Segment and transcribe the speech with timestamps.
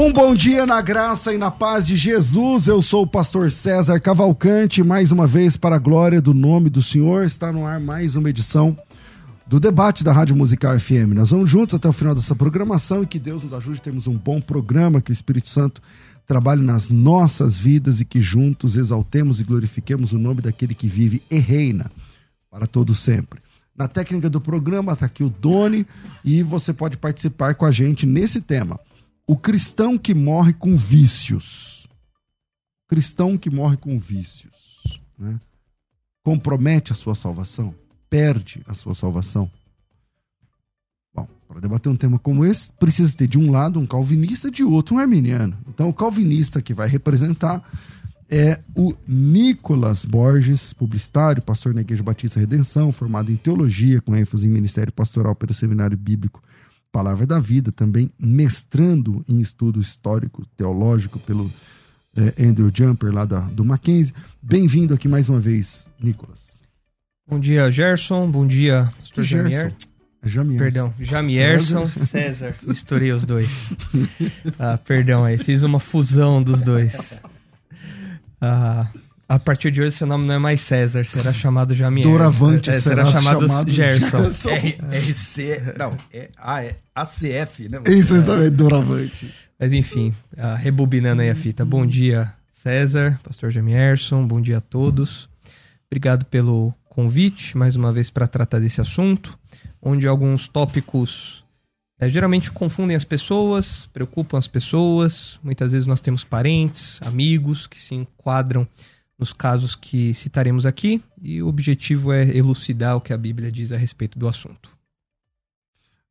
[0.00, 2.66] Um bom dia na graça e na paz de Jesus.
[2.66, 6.82] Eu sou o pastor César Cavalcante, mais uma vez para a glória do nome do
[6.82, 7.22] Senhor.
[7.22, 8.74] Está no ar mais uma edição
[9.46, 11.12] do debate da Rádio Musical FM.
[11.14, 13.82] Nós vamos juntos até o final dessa programação e que Deus nos ajude.
[13.82, 15.82] Temos um bom programa, que o Espírito Santo
[16.26, 21.22] trabalhe nas nossas vidas e que juntos exaltemos e glorifiquemos o nome daquele que vive
[21.30, 21.90] e reina
[22.50, 23.38] para todo sempre.
[23.76, 25.86] Na técnica do programa está aqui o Doni
[26.24, 28.80] e você pode participar com a gente nesse tema.
[29.26, 31.86] O cristão que morre com vícios.
[32.88, 35.00] Cristão que morre com vícios.
[35.18, 35.38] Né?
[36.22, 37.74] Compromete a sua salvação?
[38.08, 39.50] Perde a sua salvação?
[41.14, 44.50] Bom, para debater um tema como esse, precisa ter de um lado um calvinista e
[44.50, 45.56] de outro um arminiano.
[45.68, 47.64] Então, o calvinista que vai representar
[48.28, 54.46] é o Nicolas Borges, publicitário, pastor na Igreja Batista Redenção, formado em teologia, com ênfase
[54.46, 56.40] em ministério pastoral pelo Seminário Bíblico
[56.92, 61.50] Palavra da Vida, também mestrando em estudo histórico teológico pelo
[62.16, 64.12] é, Andrew Jumper, lá da, do Mackenzie.
[64.42, 66.60] Bem-vindo aqui mais uma vez, Nicolas.
[67.28, 68.28] Bom dia, Gerson.
[68.28, 69.72] Bom dia, Pastor Jamier.
[70.22, 70.64] É Jamierson.
[70.64, 72.54] Perdão, Jamierson, César.
[72.62, 73.72] Misturei os dois.
[74.58, 77.18] Ah, perdão aí, fiz uma fusão dos dois.
[78.40, 78.90] Ah,
[79.30, 82.04] a partir de hoje, seu nome não é mais César, será chamado Jamier.
[82.04, 84.24] Doravante é, será será chamado, chamado Gerson.
[84.50, 87.78] R, RC, não, é, ah, é ACF, né?
[87.86, 89.32] Isso exatamente, Doravante.
[89.56, 91.64] Mas enfim, ah, rebobinando aí a fita.
[91.64, 95.28] Bom dia, César, Pastor Jamierson, bom dia a todos.
[95.88, 99.38] Obrigado pelo convite, mais uma vez, para tratar desse assunto,
[99.80, 101.44] onde alguns tópicos
[102.00, 105.38] é, geralmente confundem as pessoas, preocupam as pessoas.
[105.40, 108.66] Muitas vezes nós temos parentes, amigos que se enquadram
[109.20, 113.70] nos casos que citaremos aqui, e o objetivo é elucidar o que a Bíblia diz
[113.70, 114.70] a respeito do assunto.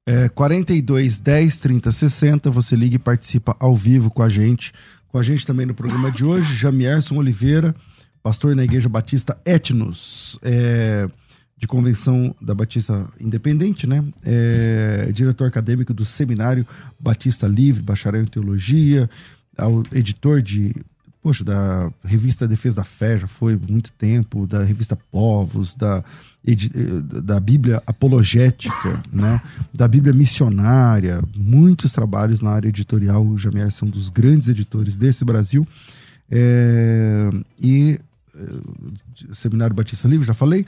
[0.05, 2.51] É 42 10 30 60.
[2.51, 4.71] Você liga e participa ao vivo com a gente.
[5.07, 7.75] Com a gente também no programa de hoje, Jamierson Oliveira,
[8.21, 11.07] pastor na Igreja Batista Etnos, é,
[11.57, 14.03] de convenção da Batista Independente, né?
[14.23, 16.65] É, diretor acadêmico do Seminário
[16.99, 19.09] Batista Livre, bacharel em teologia,
[19.57, 20.75] ao editor de
[21.21, 26.03] poxa, da revista Defesa da Fé, já foi muito tempo, da revista Povos, da,
[27.23, 29.41] da Bíblia Apologética, né?
[29.73, 33.25] da Bíblia Missionária, muitos trabalhos na área editorial.
[33.25, 35.67] O Jamier é um dos grandes editores desse Brasil.
[36.31, 37.29] É,
[37.59, 37.99] e
[38.35, 40.65] é, Seminário Batista Livre, já falei.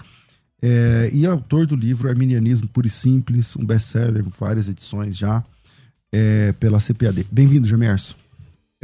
[0.62, 5.44] É, e autor do livro Arminianismo Puro e Simples, um best-seller, várias edições já,
[6.60, 7.26] pela CPAD.
[7.32, 8.16] Bem-vindo, Jamierson.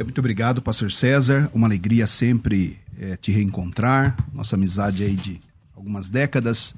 [0.04, 1.50] Muito obrigado, pastor César.
[1.52, 4.16] Uma alegria sempre é, te reencontrar.
[4.32, 5.40] Nossa amizade aí de
[5.74, 6.74] algumas décadas.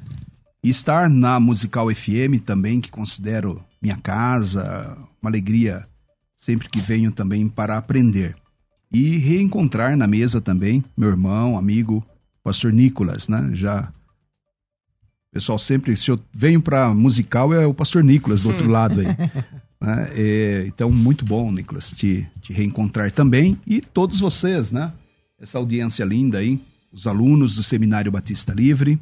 [0.65, 4.97] E estar na Musical FM também, que considero minha casa.
[5.21, 5.87] Uma alegria
[6.35, 8.35] sempre que venho também para aprender.
[8.91, 12.05] E reencontrar na mesa também meu irmão, amigo,
[12.43, 13.51] pastor Nicolas, né?
[13.53, 13.93] Já
[15.31, 19.01] O pessoal sempre, se eu venho para musical, é o pastor Nicolas do outro lado
[19.01, 19.07] aí.
[19.81, 20.09] Né?
[20.13, 23.59] É, então, muito bom, Nicolas, te, te reencontrar também.
[23.67, 24.93] E todos vocês, né?
[25.41, 26.61] Essa audiência linda aí,
[26.93, 28.99] os alunos do Seminário Batista Livre,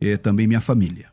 [0.00, 1.06] e também minha família.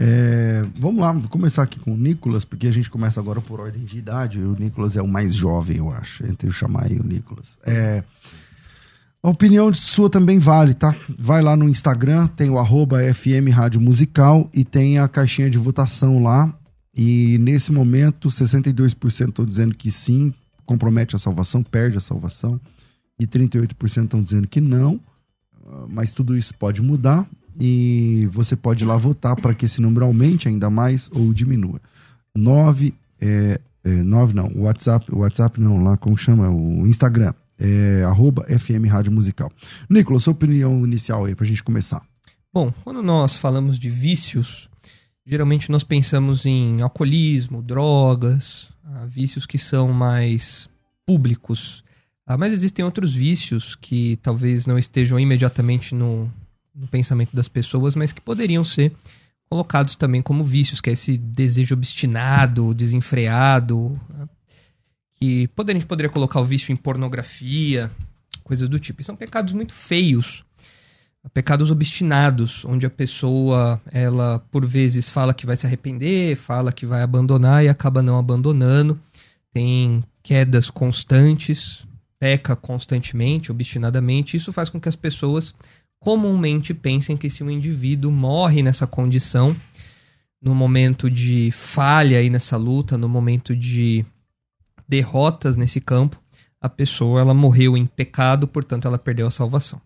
[0.00, 3.58] É, vamos lá, vou começar aqui com o Nicolas, porque a gente começa agora por
[3.58, 4.38] ordem de idade.
[4.38, 7.58] O Nicolas é o mais jovem, eu acho, entre eu chamar aí o Nicolas.
[7.66, 8.04] É,
[9.20, 10.94] a opinião sua também vale, tá?
[11.18, 15.58] Vai lá no Instagram, tem o arroba FM Rádio Musical e tem a caixinha de
[15.58, 16.54] votação lá.
[16.98, 20.34] E nesse momento, 62% estão dizendo que sim,
[20.66, 22.60] compromete a salvação, perde a salvação.
[23.20, 24.98] E 38% estão dizendo que não.
[25.64, 27.24] Ah, mas tudo isso pode mudar
[27.60, 31.80] e você pode ir lá votar para que esse número aumente ainda mais ou diminua.
[32.34, 36.50] 9, é, é, 9 não, o WhatsApp, WhatsApp não, lá como chama?
[36.50, 39.52] O Instagram, é, arroba FM Rádio Musical.
[39.88, 42.02] Nicolas, sua opinião inicial aí, para a gente começar.
[42.52, 44.68] Bom, quando nós falamos de vícios,
[45.28, 50.70] geralmente nós pensamos em alcoolismo, drogas, ah, vícios que são mais
[51.04, 51.84] públicos.
[52.26, 56.32] Ah, mas existem outros vícios que talvez não estejam imediatamente no,
[56.74, 58.92] no pensamento das pessoas, mas que poderiam ser
[59.50, 64.28] colocados também como vícios, que é esse desejo obstinado, desenfreado, né?
[65.18, 67.90] que a gente poderia colocar o vício em pornografia,
[68.44, 69.00] coisas do tipo.
[69.00, 70.44] E são pecados muito feios,
[71.32, 76.86] pecados obstinados, onde a pessoa, ela por vezes fala que vai se arrepender, fala que
[76.86, 78.98] vai abandonar e acaba não abandonando.
[79.52, 81.86] Tem quedas constantes,
[82.18, 84.36] peca constantemente, obstinadamente.
[84.36, 85.54] Isso faz com que as pessoas
[85.98, 89.56] comumente pensem que se um indivíduo morre nessa condição,
[90.40, 94.04] no momento de falha aí nessa luta, no momento de
[94.88, 96.20] derrotas nesse campo,
[96.60, 99.80] a pessoa ela morreu em pecado, portanto ela perdeu a salvação.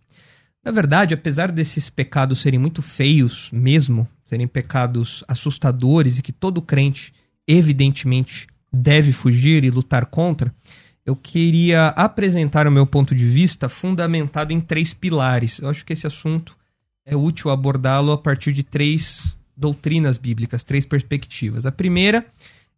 [0.65, 6.63] Na verdade, apesar desses pecados serem muito feios mesmo, serem pecados assustadores e que todo
[6.63, 7.13] crente
[7.47, 10.55] evidentemente deve fugir e lutar contra,
[11.05, 15.59] eu queria apresentar o meu ponto de vista fundamentado em três pilares.
[15.59, 16.57] Eu acho que esse assunto
[17.05, 21.67] é útil abordá-lo a partir de três doutrinas bíblicas, três perspectivas.
[21.67, 22.25] A primeira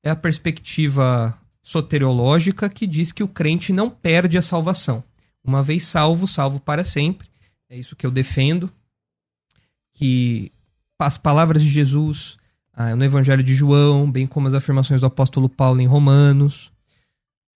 [0.03, 5.05] é a perspectiva soteriológica que diz que o crente não perde a salvação.
[5.45, 7.29] Uma vez salvo, salvo para sempre.
[7.75, 8.71] É isso que eu defendo.
[9.95, 10.53] Que
[10.97, 12.37] as palavras de Jesus
[12.73, 16.71] ah, no Evangelho de João, bem como as afirmações do apóstolo Paulo em Romanos,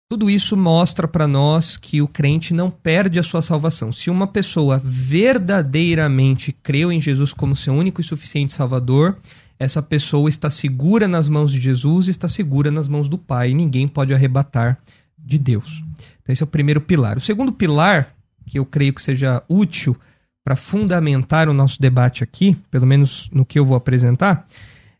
[0.10, 3.92] tudo isso mostra para nós que o crente não perde a sua salvação.
[3.92, 9.18] Se uma pessoa verdadeiramente creu em Jesus como seu único e suficiente Salvador,
[9.60, 13.54] essa pessoa está segura nas mãos de Jesus, está segura nas mãos do Pai.
[13.54, 14.80] Ninguém pode arrebatar
[15.20, 15.84] de Deus.
[16.22, 17.18] Então, esse é o primeiro pilar.
[17.18, 18.16] O segundo pilar,
[18.46, 19.98] que eu creio que seja útil
[20.44, 24.48] para fundamentar o nosso debate aqui, pelo menos no que eu vou apresentar,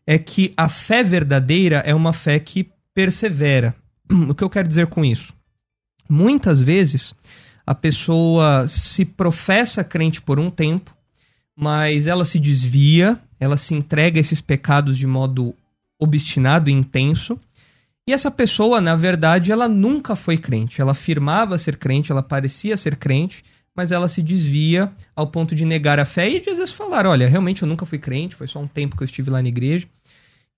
[0.06, 3.74] é que a fé verdadeira é uma fé que persevera.
[4.10, 5.34] O que eu quero dizer com isso?
[6.08, 7.14] Muitas vezes
[7.66, 10.94] a pessoa se professa crente por um tempo,
[11.56, 15.54] mas ela se desvia, ela se entrega a esses pecados de modo
[15.98, 17.38] obstinado e intenso.
[18.08, 20.80] E essa pessoa, na verdade, ela nunca foi crente.
[20.80, 23.44] Ela afirmava ser crente, ela parecia ser crente,
[23.74, 27.04] mas ela se desvia ao ponto de negar a fé e de às vezes falar:
[27.04, 29.48] olha, realmente eu nunca fui crente, foi só um tempo que eu estive lá na
[29.48, 29.88] igreja.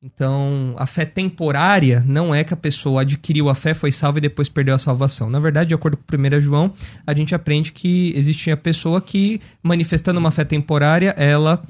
[0.01, 4.21] Então, a fé temporária não é que a pessoa adquiriu a fé, foi salva e
[4.21, 5.29] depois perdeu a salvação.
[5.29, 6.73] Na verdade, de acordo com 1 João,
[7.05, 11.61] a gente aprende que existe a pessoa que, manifestando uma fé temporária, ela,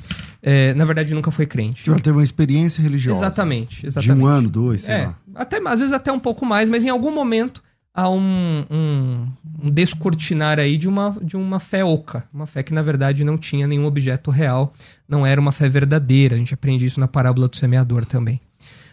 [0.42, 1.88] é, na verdade, nunca foi crente.
[1.88, 3.20] Ela teve uma experiência religiosa.
[3.20, 4.18] Exatamente, exatamente.
[4.18, 5.18] De um ano, dois, sei é, lá.
[5.38, 7.62] Até, às vezes até um pouco mais, mas em algum momento
[7.94, 9.28] há um, um,
[9.62, 12.24] um, descortinar aí de uma, de uma fé oca.
[12.34, 14.74] Uma fé que, na verdade, não tinha nenhum objeto real,
[15.08, 16.34] não era uma fé verdadeira.
[16.34, 18.40] A gente aprende isso na parábola do semeador também.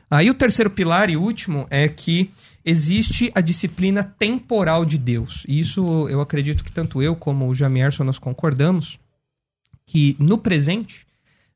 [0.10, 2.30] Aí o terceiro pilar e último é que
[2.64, 5.44] existe a disciplina temporal de Deus.
[5.48, 9.00] E isso eu acredito que tanto eu como o Jamierson nós concordamos
[9.86, 11.06] que no presente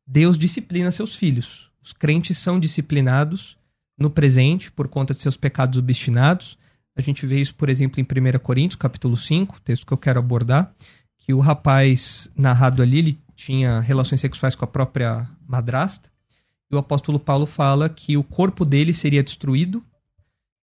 [0.05, 1.69] Deus disciplina seus filhos.
[1.84, 3.55] Os crentes são disciplinados
[4.00, 6.58] no presente por conta de seus pecados obstinados
[7.00, 10.20] a gente vê isso, por exemplo, em 1 Coríntios, capítulo 5, texto que eu quero
[10.20, 10.74] abordar,
[11.18, 16.10] que o rapaz narrado ali, ele tinha relações sexuais com a própria madrasta,
[16.70, 19.82] e o apóstolo Paulo fala que o corpo dele seria destruído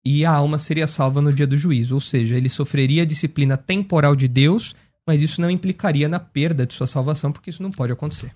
[0.05, 3.57] e a alma seria salva no dia do juízo, ou seja, ele sofreria a disciplina
[3.57, 4.77] temporal de Deus,
[5.07, 8.33] mas isso não implicaria na perda de sua salvação, porque isso não pode acontecer.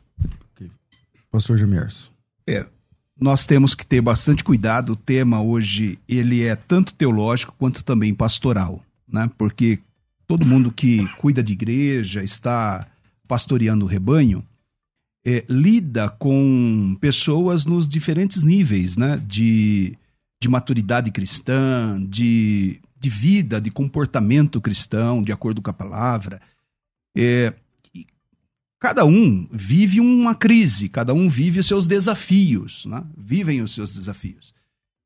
[0.54, 0.70] Okay.
[1.30, 2.08] Pastor Gemerson.
[2.48, 2.66] É,
[3.20, 4.92] nós temos que ter bastante cuidado.
[4.92, 9.30] O tema hoje ele é tanto teológico quanto também pastoral, né?
[9.36, 9.78] Porque
[10.26, 12.86] todo mundo que cuida de igreja, está
[13.26, 14.44] pastoreando o rebanho,
[15.26, 19.20] é, lida com pessoas nos diferentes níveis né?
[19.26, 19.96] de,
[20.40, 26.40] de maturidade cristã, de, de vida, de comportamento cristão, de acordo com a palavra.
[27.16, 27.52] É,
[28.80, 33.04] cada um vive uma crise, cada um vive os seus desafios, né?
[33.16, 34.54] vivem os seus desafios.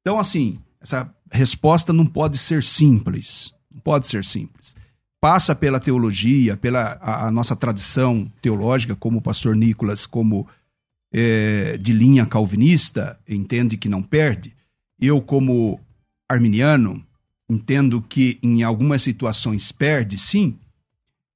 [0.00, 3.52] Então, assim, essa resposta não pode ser simples.
[3.72, 4.76] Não pode ser simples.
[5.20, 10.46] Passa pela teologia, pela a, a nossa tradição teológica, como o pastor Nicolas, como
[11.12, 14.54] é, de linha calvinista, entende que não perde.
[15.00, 15.80] Eu, como
[16.28, 17.04] arminiano,
[17.48, 20.58] entendo que em algumas situações perde, sim.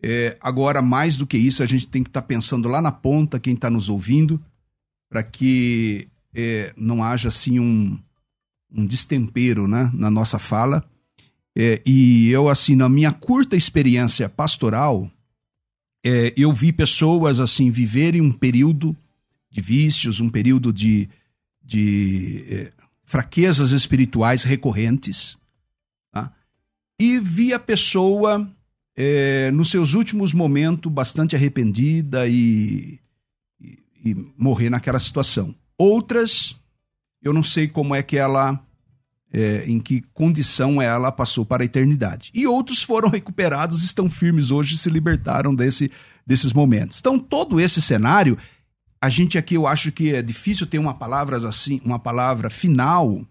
[0.03, 2.93] É, agora, mais do que isso, a gente tem que estar tá pensando lá na
[2.93, 4.41] ponta, quem está nos ouvindo,
[5.09, 7.99] para que é, não haja assim um,
[8.73, 10.89] um destempero né, na nossa fala.
[11.57, 15.11] É, e eu, assim, na minha curta experiência pastoral,
[16.05, 18.97] é, eu vi pessoas, assim, viverem um período
[19.51, 21.09] de vícios, um período de,
[21.63, 25.37] de é, fraquezas espirituais recorrentes.
[26.13, 26.33] Tá?
[27.01, 28.49] E vi a pessoa,
[29.01, 32.99] é, nos seus últimos momentos, bastante arrependida e,
[33.61, 35.55] e, e morrer naquela situação.
[35.79, 36.57] Outras
[37.23, 38.61] eu não sei como é que ela,
[39.33, 42.31] é, em que condição ela passou para a eternidade.
[42.35, 45.91] E outros foram recuperados, estão firmes hoje, se libertaram desse,
[46.27, 46.99] desses momentos.
[46.99, 48.37] Então, todo esse cenário,
[49.01, 53.25] a gente aqui, eu acho que é difícil ter uma palavra assim, uma palavra final,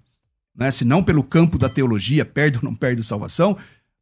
[0.55, 0.71] né?
[0.71, 3.57] Se não pelo campo da teologia, perde ou não perde salvação.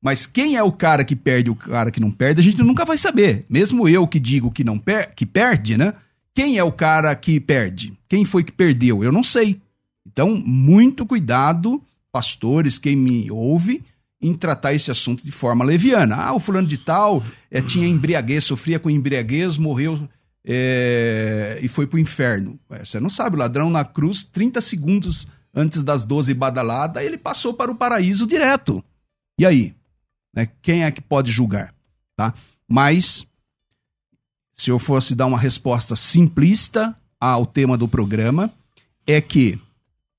[0.06, 2.86] Mas quem é o cara que perde o cara que não perde, a gente nunca
[2.86, 3.44] vai saber.
[3.50, 5.96] Mesmo eu que digo que não per que perde, né?
[6.32, 7.92] Quem é o cara que perde?
[8.08, 9.04] Quem foi que perdeu?
[9.04, 9.60] Eu não sei.
[10.06, 11.82] Então, muito cuidado,
[12.12, 13.84] pastores, quem me ouve,
[14.22, 16.16] em tratar esse assunto de forma leviana.
[16.18, 20.08] Ah, o fulano de tal é, tinha embriaguez, sofria com embriaguez, morreu
[20.46, 22.60] é, e foi pro inferno.
[22.70, 27.18] É, você não sabe, o ladrão na cruz, 30 segundos antes das 12 badaladas, ele
[27.18, 28.86] passou para o paraíso direto.
[29.40, 29.74] E aí?
[30.36, 31.74] Né, quem é que pode julgar?
[32.16, 32.34] Tá?
[32.68, 33.26] Mas,
[34.54, 38.52] se eu fosse dar uma resposta simplista ao tema do programa,
[39.08, 39.60] é que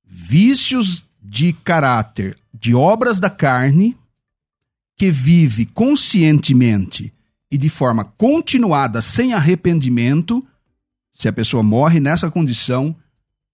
[0.05, 3.97] vícios de caráter, de obras da carne,
[4.97, 7.13] que vive conscientemente
[7.51, 10.45] e de forma continuada, sem arrependimento,
[11.13, 12.97] se a pessoa morre nessa condição,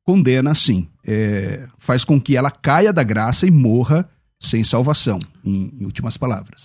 [0.04, 0.88] condena sim.
[1.04, 4.08] É, faz com que ela caia da graça e morra
[4.42, 6.62] sem salvação, em, em últimas palavras.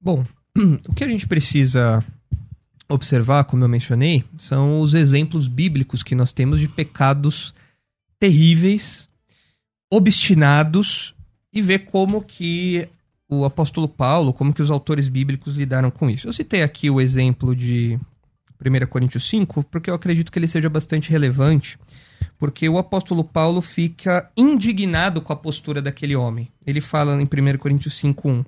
[0.00, 0.24] Bom,
[0.88, 2.04] o que a gente precisa
[2.88, 7.54] observar, como eu mencionei, são os exemplos bíblicos que nós temos de pecados
[8.18, 9.08] terríveis,
[9.90, 11.14] obstinados
[11.52, 12.88] e ver como que
[13.28, 16.28] o apóstolo Paulo, como que os autores bíblicos lidaram com isso.
[16.28, 17.98] Eu citei aqui o exemplo de
[18.60, 21.78] 1 Coríntios 5, porque eu acredito que ele seja bastante relevante,
[22.38, 26.48] porque o apóstolo Paulo fica indignado com a postura daquele homem.
[26.66, 28.44] Ele fala em 1 Coríntios 5:1.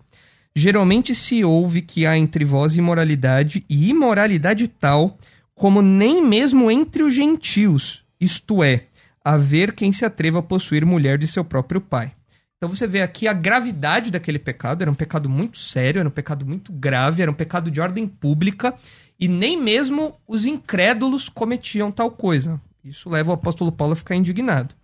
[0.57, 5.19] Geralmente se ouve que há entre vós imoralidade e imoralidade tal
[5.55, 8.87] como nem mesmo entre os gentios, isto é,
[9.25, 12.13] haver quem se atreva a possuir mulher de seu próprio pai.
[12.57, 16.13] Então você vê aqui a gravidade daquele pecado, era um pecado muito sério, era um
[16.13, 18.75] pecado muito grave, era um pecado de ordem pública,
[19.19, 22.61] e nem mesmo os incrédulos cometiam tal coisa.
[22.85, 24.75] Isso leva o apóstolo Paulo a ficar indignado.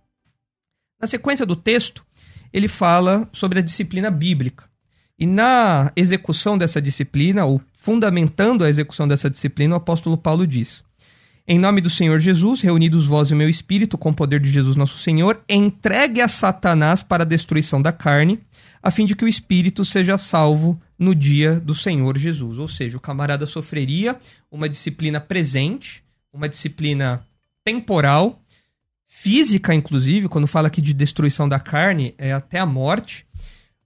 [0.99, 2.05] Na sequência do texto,
[2.51, 4.65] ele fala sobre a disciplina bíblica.
[5.17, 10.83] E na execução dessa disciplina, ou fundamentando a execução dessa disciplina, o apóstolo Paulo diz:
[11.47, 14.49] em nome do Senhor Jesus, reunidos vós e o meu espírito, com o poder de
[14.49, 18.39] Jesus nosso Senhor, entregue a Satanás para a destruição da carne,
[18.81, 22.57] a fim de que o espírito seja salvo no dia do Senhor Jesus.
[22.57, 24.17] Ou seja, o camarada sofreria
[24.51, 27.25] uma disciplina presente, uma disciplina
[27.71, 28.43] temporal,
[29.07, 33.25] física, inclusive, quando fala aqui de destruição da carne, é até a morte.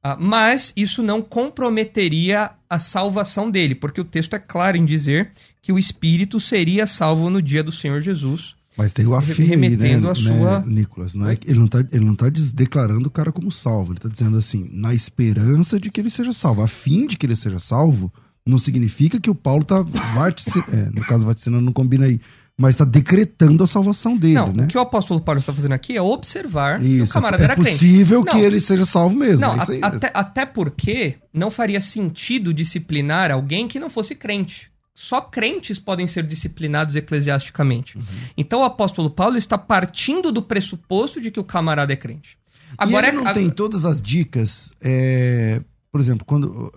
[0.04, 5.32] Uh, mas isso não comprometeria a salvação dele, porque o texto é claro em dizer
[5.62, 8.56] que o espírito seria salvo no dia do Senhor Jesus.
[8.78, 12.06] Mas tem o remetendo né, a sua né, Nicolas, não é, ele não está ele
[12.06, 16.02] não tá declarando o cara como salvo, ele está dizendo assim, na esperança de que
[16.02, 18.12] ele seja salvo, a fim de que ele seja salvo,
[18.46, 22.20] não significa que o Paulo está é, no caso vaticinando não combina aí,
[22.58, 24.64] mas está decretando a salvação dele, não, né?
[24.64, 27.46] O que o apóstolo Paulo está fazendo aqui é observar isso, que o camarada é
[27.46, 27.70] era crente.
[27.70, 29.42] É possível que ele seja salvo mesmo.
[29.42, 34.72] Não, é a, até, até porque não faria sentido disciplinar alguém que não fosse crente.
[34.94, 37.98] Só crentes podem ser disciplinados eclesiasticamente.
[37.98, 38.06] Uhum.
[38.38, 42.38] Então o apóstolo Paulo está partindo do pressuposto de que o camarada é crente.
[42.78, 44.72] Agora e ele não tem todas as dicas.
[44.82, 46.72] É, por exemplo, quando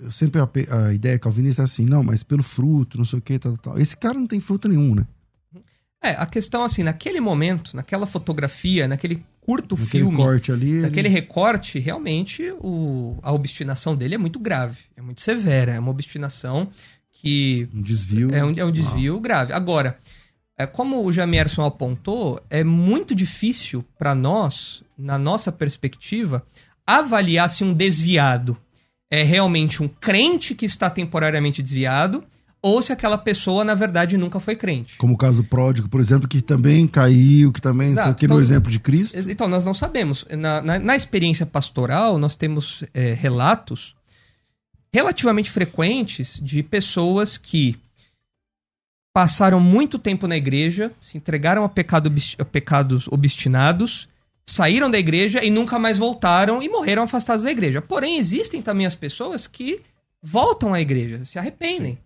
[0.00, 0.48] eu sempre a,
[0.86, 3.78] a ideia calvinista é assim, não, mas pelo fruto, não sei o que, tal, tal.
[3.78, 5.06] Esse cara não tem fruto nenhum, né?
[6.02, 10.80] É, a questão assim, naquele momento, naquela fotografia, naquele curto Aquele filme, corte ali.
[10.80, 15.78] naquele ele- recorte, realmente o, a obstinação dele é muito grave, é muito severa, é
[15.78, 16.68] uma obstinação
[17.12, 18.28] que Um desvio.
[18.32, 19.52] é um, é um desvio grave.
[19.52, 19.98] Agora,
[20.58, 26.42] é, como o Jamierson apontou, é muito difícil para nós, na nossa perspectiva,
[26.86, 28.56] avaliar se um desviado
[29.10, 32.24] é realmente um crente que está temporariamente desviado
[32.62, 34.96] ou se aquela pessoa, na verdade, nunca foi crente.
[34.98, 37.90] Como o caso pródigo, por exemplo, que também caiu, que também.
[37.90, 38.10] Exato.
[38.10, 39.16] Aqui Então- no exemplo de Cristo.
[39.30, 40.26] Então, nós não sabemos.
[40.30, 43.94] Na, na- na experiência pastoral, nós temos é, relatos
[44.92, 47.78] relativamente frequentes de pessoas que
[49.12, 54.08] passaram muito tempo na igreja, se entregaram a, pecado, a pecados obstinados,
[54.46, 57.80] saíram da igreja e nunca mais voltaram e morreram afastados da igreja.
[57.80, 59.80] Porém, existem também as pessoas que
[60.22, 61.98] voltam à igreja, se arrependem.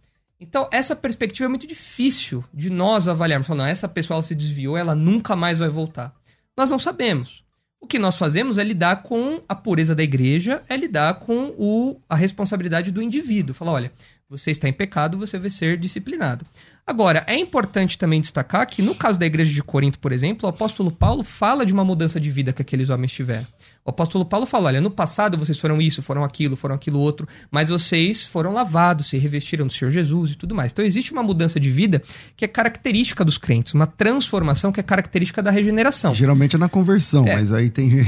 [0.46, 3.46] Então, essa perspectiva é muito difícil de nós avaliarmos.
[3.46, 6.14] Falar, não, essa pessoa se desviou, ela nunca mais vai voltar.
[6.54, 7.42] Nós não sabemos.
[7.80, 11.98] O que nós fazemos é lidar com a pureza da igreja, é lidar com o,
[12.08, 13.54] a responsabilidade do indivíduo.
[13.54, 13.92] Falar, olha,
[14.28, 16.46] você está em pecado, você vai ser disciplinado.
[16.86, 20.50] Agora, é importante também destacar que no caso da igreja de Corinto, por exemplo, o
[20.50, 23.46] apóstolo Paulo fala de uma mudança de vida que aqueles homens tiveram.
[23.84, 27.28] O apóstolo Paulo fala: olha, no passado vocês foram isso, foram aquilo, foram aquilo outro,
[27.50, 30.72] mas vocês foram lavados, se revestiram do Senhor Jesus e tudo mais.
[30.72, 32.02] Então existe uma mudança de vida
[32.36, 36.14] que é característica dos crentes, uma transformação que é característica da regeneração.
[36.14, 37.36] Geralmente é na conversão, É.
[37.36, 38.00] mas aí tem.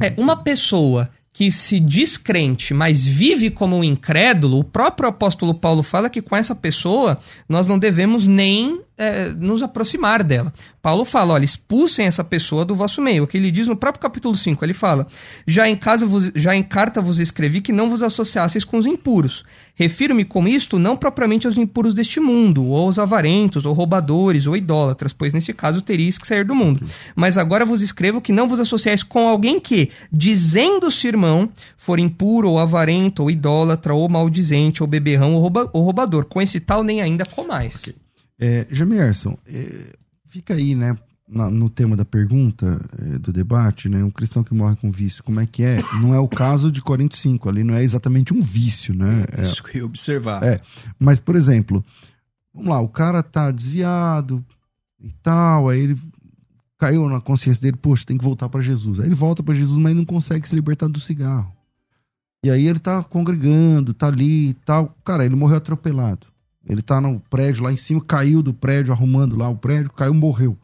[0.00, 5.54] É, uma pessoa que se diz crente, mas vive como um incrédulo, o próprio apóstolo
[5.54, 7.18] Paulo fala que com essa pessoa
[7.48, 10.52] nós não devemos nem é, nos aproximar dela.
[10.82, 13.24] Paulo fala, olha, expulsem essa pessoa do vosso meio.
[13.24, 15.06] O que ele diz no próprio capítulo 5, ele fala,
[15.46, 18.86] já em, casa vos, já em carta vos escrevi que não vos associasseis com os
[18.86, 19.44] impuros.
[19.74, 24.56] Refiro-me com isto não propriamente aos impuros deste mundo, ou aos avarentos, ou roubadores, ou
[24.56, 26.86] idólatras, pois nesse caso teríeis que sair do mundo.
[27.16, 32.50] Mas agora vos escrevo que não vos associais com alguém que, dizendo-se irmão, for impuro,
[32.50, 36.24] ou avarento, ou idólatra, ou maldizente, ou beberrão, ou, rouba- ou roubador.
[36.26, 37.94] Com esse tal nem ainda comais.
[38.40, 39.92] É, Jamerson, é,
[40.26, 40.96] fica aí, né?
[41.32, 44.02] na- no tema da pergunta, é, do debate, né?
[44.02, 45.80] Um cristão que morre com vício, como é que é?
[46.02, 49.24] Não é o caso de Coríntios 5, ali não é exatamente um vício, né?
[49.38, 50.42] É, Isso que eu ia observar.
[50.42, 50.60] É.
[50.98, 51.84] Mas, por exemplo,
[52.52, 54.44] vamos lá, o cara tá desviado
[55.00, 55.98] e tal, aí ele
[56.76, 58.98] caiu na consciência dele, poxa, tem que voltar pra Jesus.
[58.98, 61.52] Aí ele volta pra Jesus, mas não consegue se libertar do cigarro.
[62.44, 64.96] E aí ele tá congregando, tá ali e tal.
[65.04, 66.26] Cara, ele morreu atropelado.
[66.70, 70.14] Ele tá no prédio lá em cima, caiu do prédio, arrumando lá o prédio, caiu,
[70.14, 70.56] morreu.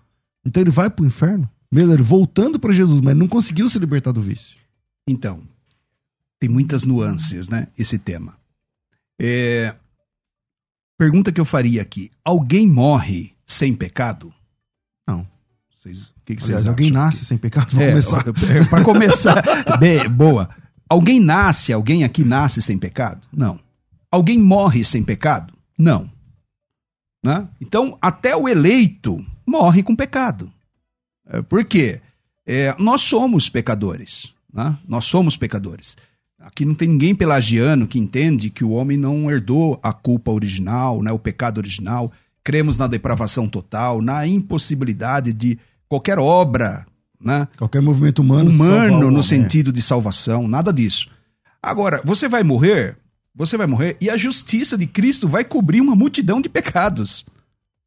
[0.44, 4.12] Então ele vai pro inferno, mesmo ele voltando pra Jesus, mas não conseguiu se libertar
[4.12, 4.56] do vício.
[5.08, 5.42] Então,
[6.38, 7.66] tem muitas nuances, né?
[7.76, 8.36] Esse tema.
[9.20, 9.74] É,
[10.98, 14.32] Pergunta que eu faria aqui: alguém morre sem pecado?
[15.08, 15.26] Não.
[15.74, 17.02] Vocês, o que, que Aliás, vocês alguém acham?
[17.02, 18.24] nasce sem pecado, pra É, começar.
[18.70, 19.42] Para começar,
[19.78, 20.48] bem, boa.
[20.88, 23.26] Alguém nasce, alguém aqui nasce sem pecado?
[23.32, 23.58] Não.
[24.10, 25.52] Alguém morre sem pecado?
[25.78, 26.10] Não.
[27.24, 27.48] Né?
[27.60, 30.52] Então, até o eleito morre com pecado.
[31.28, 32.00] É, por quê?
[32.46, 34.32] É, nós somos pecadores.
[34.52, 34.76] Né?
[34.86, 35.96] Nós somos pecadores.
[36.38, 41.02] Aqui não tem ninguém pelagiano que entende que o homem não herdou a culpa original,
[41.02, 42.12] né, o pecado original.
[42.44, 45.58] Cremos na depravação total, na impossibilidade de
[45.88, 46.86] qualquer obra
[47.20, 48.50] né, Qualquer movimento humano.
[48.50, 49.22] humano no é.
[49.22, 51.08] sentido de salvação, nada disso.
[51.62, 52.96] Agora, você vai morrer,
[53.36, 57.24] você vai morrer e a justiça de Cristo vai cobrir uma multidão de pecados,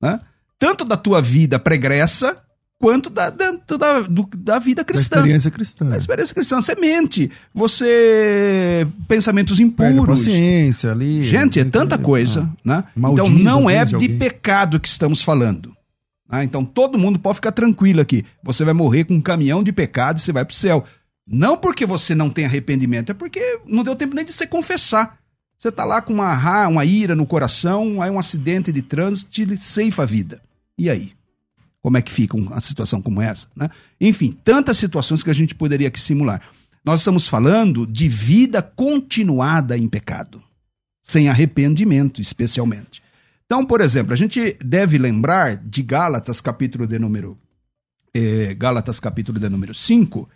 [0.02, 0.20] né?
[0.60, 2.38] Tanto da tua vida pregressa
[2.82, 4.06] quanto da, da, da,
[4.38, 5.18] da vida Da cristã.
[5.18, 5.86] experiência cristã.
[5.90, 6.62] Da experiência cristã.
[6.62, 8.88] Você mente, você.
[9.08, 10.20] pensamentos impuros.
[10.26, 11.24] paciência ali.
[11.24, 12.84] Gente, é tanta que- coisa, né?
[12.96, 14.18] Maldiz, então não é de alguém.
[14.18, 15.74] pecado que estamos falando.
[16.32, 16.44] né?
[16.44, 18.26] Então todo mundo pode ficar tranquilo aqui.
[18.44, 20.84] Você vai morrer com um caminhão de pecado e você vai pro céu.
[21.28, 25.18] Não porque você não tem arrependimento, é porque não deu tempo nem de você confessar.
[25.60, 29.30] Você tá lá com uma, ra- uma ira no coração, aí um acidente de trânsito
[29.30, 30.42] te ceifa a vida.
[30.78, 31.12] E aí?
[31.82, 33.48] Como é que fica uma situação como essa?
[33.54, 33.70] Né?
[34.00, 36.42] Enfim, tantas situações que a gente poderia aqui simular.
[36.84, 40.42] Nós estamos falando de vida continuada em pecado,
[41.02, 43.02] sem arrependimento, especialmente.
[43.46, 47.38] Então, por exemplo, a gente deve lembrar de Gálatas, capítulo de número.
[48.14, 50.30] eh, Gálatas, capítulo de número 5,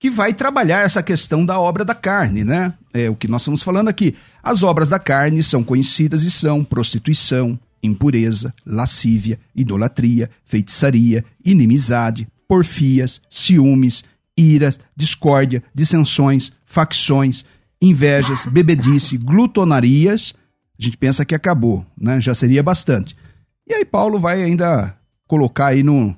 [0.00, 2.72] que vai trabalhar essa questão da obra da carne, né?
[2.92, 4.16] É o que nós estamos falando aqui.
[4.42, 13.20] As obras da carne são conhecidas e são prostituição, impureza, lascívia, idolatria, feitiçaria, inimizade, porfias,
[13.28, 14.02] ciúmes,
[14.34, 17.44] iras, discórdia, dissensões, facções,
[17.80, 20.32] invejas, bebedice, glutonarias.
[20.78, 22.18] A gente pensa que acabou, né?
[22.22, 23.14] Já seria bastante.
[23.68, 24.96] E aí Paulo vai ainda
[25.28, 26.16] colocar aí no,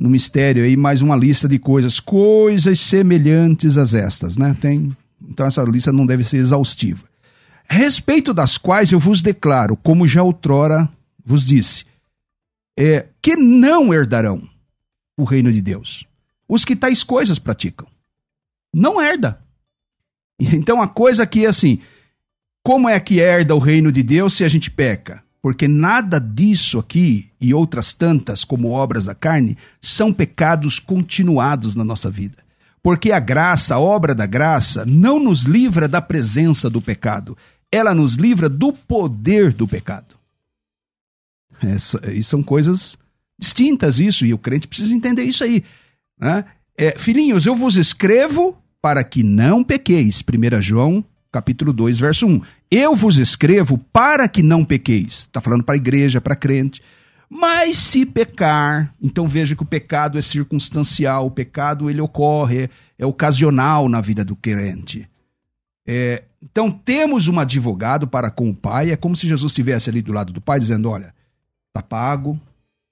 [0.00, 4.56] no mistério aí mais uma lista de coisas, coisas semelhantes às estas, né?
[4.58, 4.96] Tem,
[5.28, 7.04] então essa lista não deve ser exaustiva.
[7.68, 10.88] Respeito das quais eu vos declaro, como já outrora
[11.22, 11.84] vos disse,
[12.78, 14.42] é que não herdarão
[15.18, 16.06] o reino de Deus.
[16.48, 17.86] Os que tais coisas praticam.
[18.74, 19.38] Não herda.
[20.40, 21.78] Então a coisa aqui é assim,
[22.62, 25.22] como é que herda o reino de Deus se a gente peca?
[25.42, 31.84] Porque nada disso aqui e outras tantas, como obras da carne, são pecados continuados na
[31.84, 32.36] nossa vida.
[32.82, 37.36] Porque a graça, a obra da graça, não nos livra da presença do pecado,
[37.72, 40.16] ela nos livra do poder do pecado.
[41.62, 42.98] Essa, e são coisas
[43.38, 45.62] distintas, isso, e o crente precisa entender isso aí.
[46.18, 46.44] Né?
[46.76, 50.22] É, filhinhos, eu vos escrevo para que não pequeis.
[50.22, 52.40] 1 João capítulo 2, verso 1.
[52.70, 55.20] Eu vos escrevo para que não pequeis.
[55.20, 56.80] Está falando para a igreja, para crente.
[57.28, 62.70] Mas se pecar, então veja que o pecado é circunstancial, o pecado ele ocorre, é,
[62.98, 65.08] é ocasional na vida do crente.
[65.86, 70.02] É, então temos um advogado para com o Pai, é como se Jesus estivesse ali
[70.02, 71.14] do lado do Pai dizendo: olha,
[71.72, 72.40] tá pago.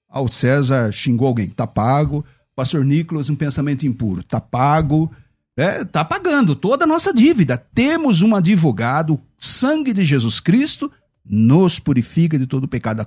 [0.09, 2.25] Ah, o César xingou alguém, tá pago.
[2.55, 5.11] Pastor Nicolas, um pensamento impuro, tá pago
[5.59, 7.59] é, tá pagando toda a nossa dívida.
[7.75, 10.91] Temos um advogado, sangue de Jesus Cristo
[11.25, 13.01] nos purifica de todo pecado.
[13.01, 13.07] A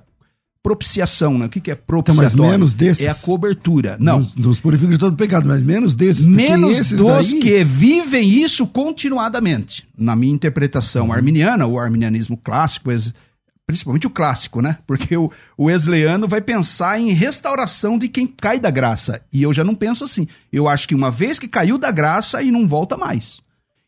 [0.63, 1.47] propiciação, né?
[1.47, 2.33] O que, que é propiciatório?
[2.33, 3.05] Então, mas menos desses.
[3.05, 3.97] É a cobertura.
[3.99, 4.19] Não.
[4.19, 6.23] Nos, nos purifica de todo pecado, mas menos desses.
[6.23, 7.39] Menos dos daí...
[7.39, 9.87] que vivem isso continuadamente.
[9.97, 11.13] Na minha interpretação uhum.
[11.13, 12.89] arminiana, o arminianismo clássico,
[13.65, 14.77] principalmente o clássico, né?
[14.85, 19.21] Porque o, o Wesleyano vai pensar em restauração de quem cai da graça.
[19.33, 20.27] E eu já não penso assim.
[20.51, 23.39] Eu acho que uma vez que caiu da graça, aí não volta mais.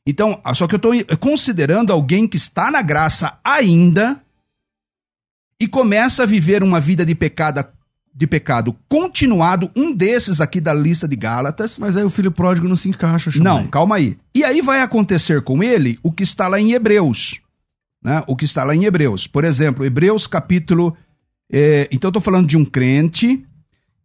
[0.06, 4.22] Então, só que eu estou considerando alguém que está na graça ainda
[5.60, 7.66] e começa a viver uma vida de pecado,
[8.14, 11.80] de pecado continuado, um desses aqui da lista de Gálatas.
[11.80, 14.18] Mas aí o filho pródigo não se encaixa, Não, calma aí.
[14.36, 17.42] E aí vai acontecer com ele o que está lá em Hebreus
[18.04, 19.26] né, o que está lá em Hebreus.
[19.26, 20.96] Por exemplo, Hebreus capítulo.
[21.52, 23.44] É, então, eu estou falando de um crente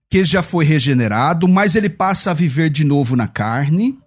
[0.08, 3.98] que já foi regenerado, mas ele passa a viver de novo na carne.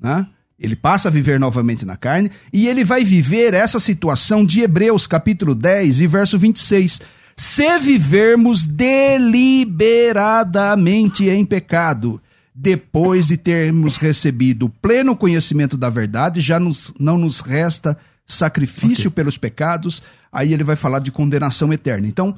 [0.00, 0.26] Né?
[0.64, 5.06] Ele passa a viver novamente na carne e ele vai viver essa situação de Hebreus
[5.06, 7.02] capítulo 10 e verso 26.
[7.36, 12.18] Se vivermos deliberadamente em pecado,
[12.54, 17.94] depois de termos recebido o pleno conhecimento da verdade, já nos, não nos resta
[18.26, 19.16] sacrifício okay.
[19.16, 22.08] pelos pecados, aí ele vai falar de condenação eterna.
[22.08, 22.34] Então,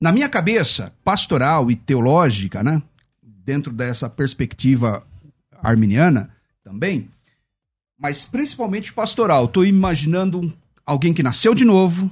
[0.00, 2.80] na minha cabeça, pastoral e teológica, né,
[3.44, 5.06] dentro dessa perspectiva
[5.62, 6.30] arminiana
[6.64, 7.10] também,
[7.98, 10.52] mas principalmente pastoral, estou imaginando
[10.84, 12.10] alguém que nasceu de novo.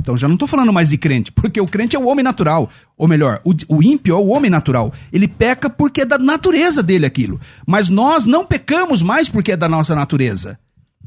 [0.00, 2.70] Então já não estou falando mais de crente, porque o crente é o homem natural.
[2.96, 4.92] Ou melhor, o, o ímpio é o homem natural.
[5.12, 7.40] Ele peca porque é da natureza dele aquilo.
[7.66, 10.58] Mas nós não pecamos mais porque é da nossa natureza.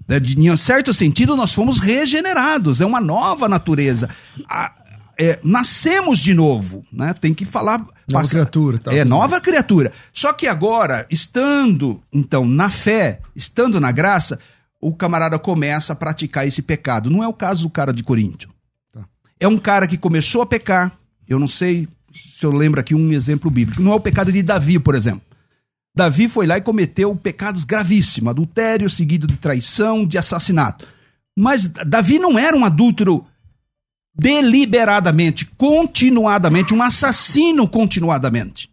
[0.07, 4.09] Né, em certo sentido, nós fomos regenerados, é uma nova natureza.
[4.47, 4.71] A,
[5.21, 7.13] é, nascemos de novo, né?
[7.13, 7.77] Tem que falar.
[7.77, 8.79] Nova passa, criatura.
[8.79, 9.91] Tá é, nova criatura.
[10.11, 14.39] Só que agora, estando, então, na fé, estando na graça,
[14.81, 17.11] o camarada começa a praticar esse pecado.
[17.11, 18.49] Não é o caso do cara de Corinto.
[18.91, 19.05] Tá.
[19.39, 20.91] É um cara que começou a pecar.
[21.27, 23.83] Eu não sei se eu lembro aqui um exemplo bíblico.
[23.83, 25.21] Não é o pecado de Davi, por exemplo.
[25.95, 30.87] Davi foi lá e cometeu pecados gravíssimos, adultério seguido de traição, de assassinato.
[31.37, 33.25] Mas Davi não era um adúltero
[34.13, 38.69] deliberadamente, continuadamente, um assassino continuadamente.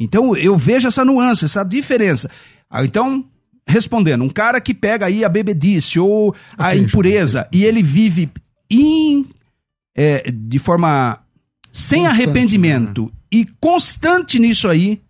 [0.00, 2.30] Então eu vejo essa nuance, essa diferença.
[2.70, 3.24] Ah, então,
[3.66, 8.30] respondendo, um cara que pega aí a bebedice ou a okay, impureza e ele vive
[8.70, 9.26] in,
[9.96, 11.20] é, de forma
[11.72, 13.10] sem constante, arrependimento né?
[13.32, 15.00] e constante nisso aí,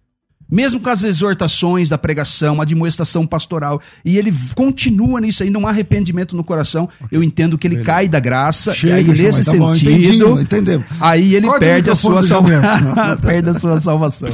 [0.51, 5.67] mesmo com as exortações da pregação, a admoestação pastoral, e ele continua nisso aí, não
[5.67, 7.93] há arrependimento no coração, eu entendo que ele Beleza.
[7.93, 12.23] cai da graça, Chega, e aí nesse tá sentido, bom, aí ele perde a, sua
[12.23, 12.95] salvação.
[13.21, 14.31] perde a sua salvação.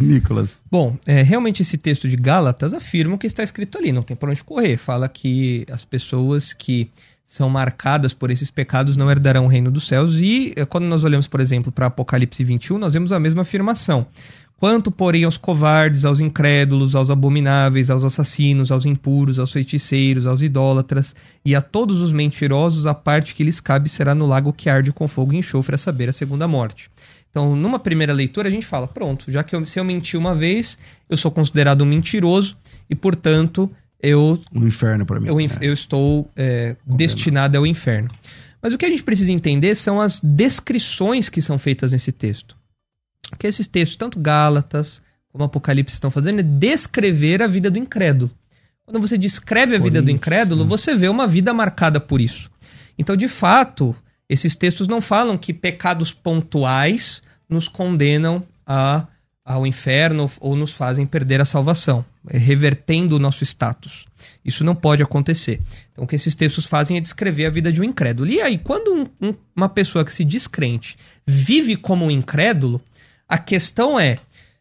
[0.00, 0.62] Nicolas.
[0.70, 4.16] Bom, é, realmente esse texto de Gálatas afirma o que está escrito ali, não tem
[4.16, 4.76] por onde correr.
[4.76, 6.90] Fala que as pessoas que
[7.32, 11.02] são marcadas por esses pecados não herdarão o reino dos céus, e é, quando nós
[11.02, 14.06] olhamos, por exemplo, para Apocalipse 21, nós vemos a mesma afirmação.
[14.62, 20.40] Quanto, porém, aos covardes, aos incrédulos, aos abomináveis, aos assassinos, aos impuros, aos feiticeiros, aos
[20.40, 24.70] idólatras e a todos os mentirosos, a parte que lhes cabe será no lago que
[24.70, 26.88] arde com fogo e enxofre, a saber, a segunda morte.
[27.28, 30.32] Então, numa primeira leitura, a gente fala: pronto, já que eu, se eu menti uma
[30.32, 30.78] vez,
[31.10, 32.56] eu sou considerado um mentiroso
[32.88, 33.68] e, portanto,
[34.00, 34.38] eu.
[34.54, 35.26] Um inferno para mim.
[35.26, 35.48] Eu, é.
[35.60, 38.08] eu estou é, destinado ao inferno.
[38.62, 42.61] Mas o que a gente precisa entender são as descrições que são feitas nesse texto.
[43.32, 45.00] Porque esses textos, tanto Gálatas
[45.32, 48.30] como Apocalipse estão fazendo, é descrever a vida do incrédulo.
[48.84, 52.50] Quando você descreve a vida do incrédulo, você vê uma vida marcada por isso.
[52.98, 53.96] Então, de fato,
[54.28, 59.06] esses textos não falam que pecados pontuais nos condenam a,
[59.42, 64.04] ao inferno ou nos fazem perder a salvação, é revertendo o nosso status.
[64.44, 65.62] Isso não pode acontecer.
[65.90, 68.28] Então, o que esses textos fazem é descrever a vida de um incrédulo.
[68.28, 72.78] E aí, quando um, um, uma pessoa que se diz crente vive como um incrédulo,
[73.32, 74.18] a questão é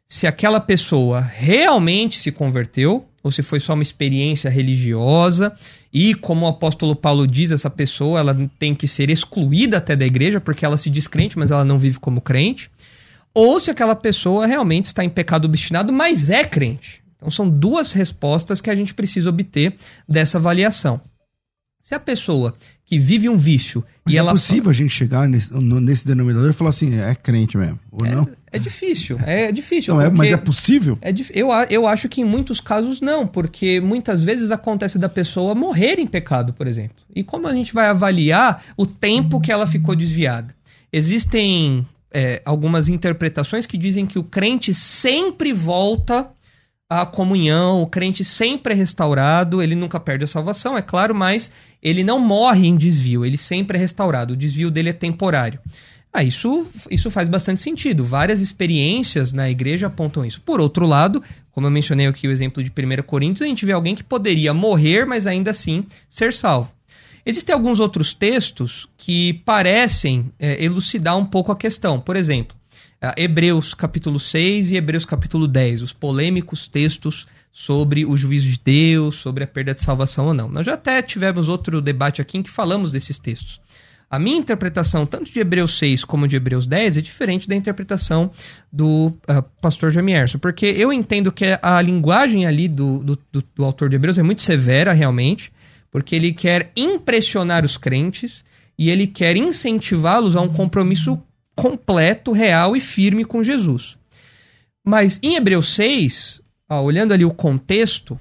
[0.07, 5.53] se aquela pessoa realmente se converteu ou se foi só uma experiência religiosa
[5.91, 10.05] e como o apóstolo Paulo diz, essa pessoa ela tem que ser excluída até da
[10.05, 12.71] igreja porque ela se diz crente, mas ela não vive como crente,
[13.33, 17.03] ou se aquela pessoa realmente está em pecado obstinado, mas é crente.
[17.17, 19.75] Então são duas respostas que a gente precisa obter
[20.07, 21.01] dessa avaliação.
[21.81, 22.55] Se a pessoa
[22.85, 26.51] que vive um vício Mas e é ela possível a gente chegar nesse, nesse denominador
[26.51, 28.27] e falar assim, é crente mesmo, ou não?
[28.51, 29.93] É difícil, é difícil.
[29.93, 30.97] Não, é, mas é possível?
[31.01, 35.55] É eu, eu acho que em muitos casos não, porque muitas vezes acontece da pessoa
[35.55, 36.97] morrer em pecado, por exemplo.
[37.15, 40.53] E como a gente vai avaliar o tempo que ela ficou desviada?
[40.91, 46.29] Existem é, algumas interpretações que dizem que o crente sempre volta
[46.89, 51.49] à comunhão, o crente sempre é restaurado, ele nunca perde a salvação, é claro, mas
[51.81, 55.57] ele não morre em desvio, ele sempre é restaurado, o desvio dele é temporário.
[56.13, 58.03] Ah, isso, isso faz bastante sentido.
[58.03, 60.41] Várias experiências na igreja apontam isso.
[60.41, 63.71] Por outro lado, como eu mencionei aqui o exemplo de 1 Coríntios, a gente vê
[63.71, 66.71] alguém que poderia morrer, mas ainda assim ser salvo.
[67.25, 71.99] Existem alguns outros textos que parecem é, elucidar um pouco a questão.
[71.99, 72.57] Por exemplo,
[73.01, 78.59] ah, Hebreus capítulo 6 e Hebreus capítulo 10, os polêmicos textos sobre o juízo de
[78.63, 80.49] Deus, sobre a perda de salvação ou não.
[80.49, 83.61] Nós já até tivemos outro debate aqui em que falamos desses textos.
[84.11, 88.29] A minha interpretação, tanto de Hebreus 6 como de Hebreus 10, é diferente da interpretação
[88.69, 93.63] do ah, pastor Jamierson, porque eu entendo que a linguagem ali do, do, do- do
[93.63, 95.49] autor de Hebreus é muito severa, realmente,
[95.89, 98.43] porque ele quer impressionar os crentes
[98.77, 101.17] e ele quer incentivá-los a um compromisso
[101.55, 103.95] completo, real e firme com Jesus.
[104.83, 108.19] Mas em Hebreus 6, ó, olhando ali o contexto,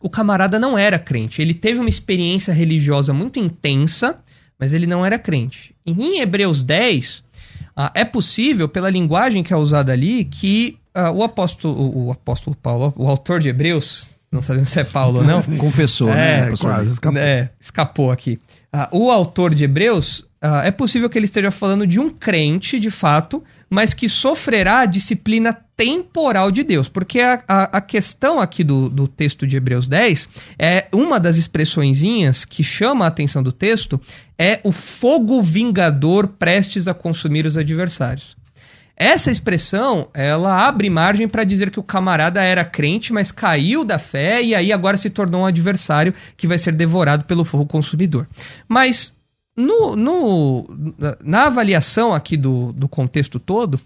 [0.00, 1.42] o camarada não era crente.
[1.42, 4.20] Ele teve uma experiência religiosa muito intensa,
[4.62, 5.74] mas ele não era crente.
[5.84, 7.24] Em Hebreus 10,
[7.76, 12.12] ah, é possível, pela linguagem que é usada ali, que ah, o apóstolo, o, o
[12.12, 16.14] apóstolo Paulo, o autor de Hebreus, não sabemos se é Paulo ou não, Confessou, É,
[16.14, 16.46] né?
[16.46, 16.70] É, pastor?
[16.70, 17.20] quase, escapou.
[17.20, 18.38] é, escapou aqui.
[18.72, 22.80] Ah, o autor de Hebreus, ah, é possível que ele esteja falando de um crente,
[22.80, 26.88] de fato, mas que sofrerá a disciplina temporal de Deus.
[26.88, 30.28] Porque a, a, a questão aqui do, do texto de Hebreus 10
[30.58, 34.00] é uma das expressõezinhas que chama a atenção do texto
[34.36, 38.36] é o fogo vingador prestes a consumir os adversários.
[38.96, 43.98] Essa expressão, ela abre margem para dizer que o camarada era crente, mas caiu da
[43.98, 48.28] fé e aí agora se tornou um adversário que vai ser devorado pelo fogo consumidor.
[48.68, 49.14] Mas
[49.56, 50.66] no, no-
[51.22, 53.78] na- avaliação aqui do, do contexto todo,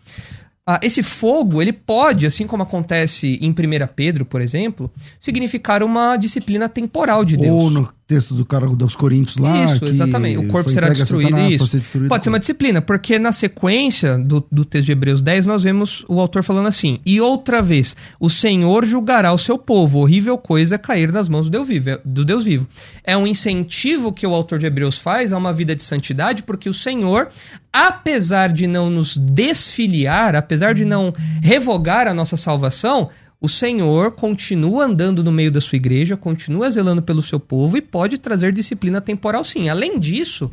[0.66, 3.54] ah, esse fogo, ele pode, assim como acontece em 1
[3.94, 7.54] Pedro, por exemplo, significar uma disciplina temporal de Deus.
[7.62, 9.64] Ou no texto do cara dos Coríntios lá.
[9.64, 10.38] Isso, que exatamente.
[10.38, 11.38] O corpo será destruído.
[11.38, 11.66] Isso.
[11.66, 12.08] ser destruído.
[12.08, 16.04] Pode ser uma disciplina, porque na sequência do, do texto de Hebreus 10, nós vemos
[16.08, 19.98] o autor falando assim: E outra vez, o Senhor julgará o seu povo.
[19.98, 22.68] Horrível coisa é cair nas mãos do Deus, vivo, do Deus vivo.
[23.02, 26.68] É um incentivo que o autor de Hebreus faz a uma vida de santidade, porque
[26.68, 27.28] o Senhor,
[27.72, 34.84] apesar de não nos desfiliar, apesar de não revogar a nossa salvação, o Senhor continua
[34.84, 39.00] andando no meio da sua igreja, continua zelando pelo seu povo e pode trazer disciplina
[39.00, 39.68] temporal sim.
[39.68, 40.50] Além disso,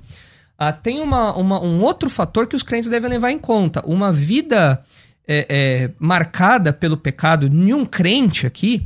[0.58, 3.82] ah, tem uma, uma- um outro fator que os crentes devem levar em conta.
[3.86, 4.84] Uma vida
[5.28, 8.86] é, é, marcada pelo pecado de um crente aqui.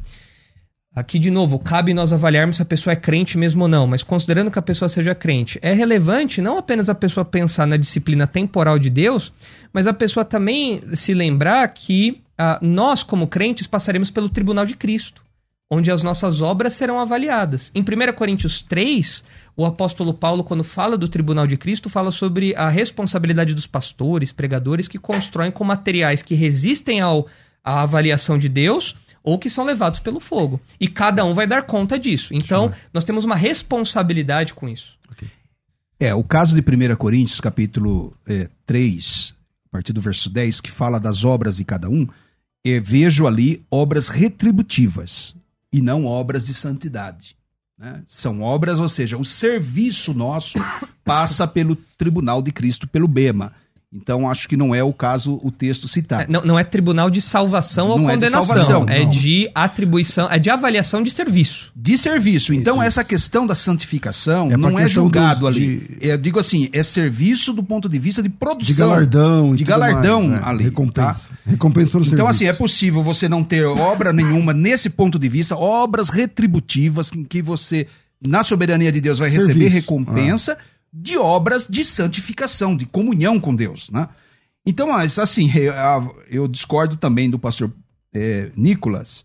[0.96, 4.02] Aqui, de novo, cabe nós avaliarmos se a pessoa é crente mesmo ou não, mas
[4.02, 8.26] considerando que a pessoa seja crente, é relevante não apenas a pessoa pensar na disciplina
[8.26, 9.32] temporal de Deus,
[9.72, 14.76] mas a pessoa também se lembrar que ah, nós, como crentes, passaremos pelo tribunal de
[14.76, 15.24] Cristo,
[15.70, 17.72] onde as nossas obras serão avaliadas.
[17.74, 19.24] Em 1 Coríntios 3,
[19.56, 24.32] o apóstolo Paulo, quando fala do tribunal de Cristo, fala sobre a responsabilidade dos pastores,
[24.32, 27.28] pregadores que constroem com materiais que resistem ao,
[27.64, 30.62] à avaliação de Deus ou que são levados pelo fogo.
[30.80, 32.34] E cada um vai dar conta disso.
[32.34, 34.98] Então, nós temos uma responsabilidade com isso.
[36.00, 39.34] É, o caso de 1 Coríntios, capítulo é, 3,
[39.66, 42.08] a partir do verso 10, que fala das obras de cada um,
[42.66, 45.36] é, vejo ali obras retributivas
[45.72, 47.38] e não obras de santidade.
[47.78, 48.04] né?
[48.06, 50.58] São obras, ou seja, o serviço nosso
[51.04, 53.54] passa pelo tribunal de Cristo, pelo Bema.
[53.94, 56.24] Então, acho que não é o caso o texto citar.
[56.24, 58.44] É, não, não é tribunal de salvação ou Não é de condenação.
[58.58, 59.10] salvação, é não.
[59.10, 61.72] de atribuição, é de avaliação de serviço.
[61.74, 62.54] De serviço.
[62.54, 65.78] Então, essa questão da santificação É não é julgado dos- ali.
[65.78, 68.90] de- Eu digo assim, é serviço do ponto de vista de De produção.
[68.90, 69.54] galardão.
[69.54, 70.48] e De galardão mais, né?
[70.50, 71.30] ali, Recompensa.
[71.46, 72.30] Recompensa pelo Então, serviço.
[72.30, 77.24] assim, é possível você não ter obra nenhuma nesse ponto de vista, obras retributivas em
[77.24, 77.88] que você,
[78.22, 79.48] na soberania de Deus, vai Serviço.
[79.54, 80.58] receber recompensa
[80.92, 84.08] de obras de santificação, de comunhão com Deus, né?
[84.66, 87.72] Então, assim, eu, eu discordo também do pastor
[88.14, 89.24] eh, Nicolas.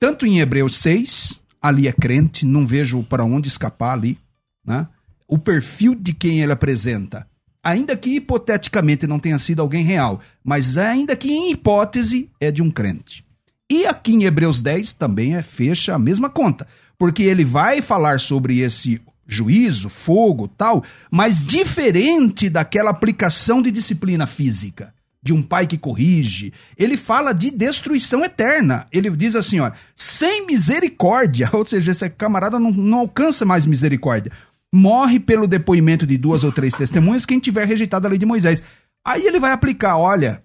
[0.00, 4.18] Tanto em Hebreus 6, ali é crente, não vejo para onde escapar ali,
[4.64, 4.86] né?
[5.26, 7.26] O perfil de quem ele apresenta,
[7.62, 12.62] ainda que hipoteticamente não tenha sido alguém real, mas ainda que em hipótese é de
[12.62, 13.24] um crente.
[13.70, 16.66] E aqui em Hebreus 10 também é fecha a mesma conta,
[16.96, 24.26] porque ele vai falar sobre esse juízo, fogo, tal, mas diferente daquela aplicação de disciplina
[24.26, 26.52] física, de um pai que corrige.
[26.78, 28.86] Ele fala de destruição eterna.
[28.90, 34.32] Ele diz assim, ó, sem misericórdia, ou seja, esse camarada não, não alcança mais misericórdia.
[34.72, 38.62] Morre pelo depoimento de duas ou três testemunhas quem tiver rejeitado a lei de Moisés.
[39.06, 40.42] Aí ele vai aplicar, olha,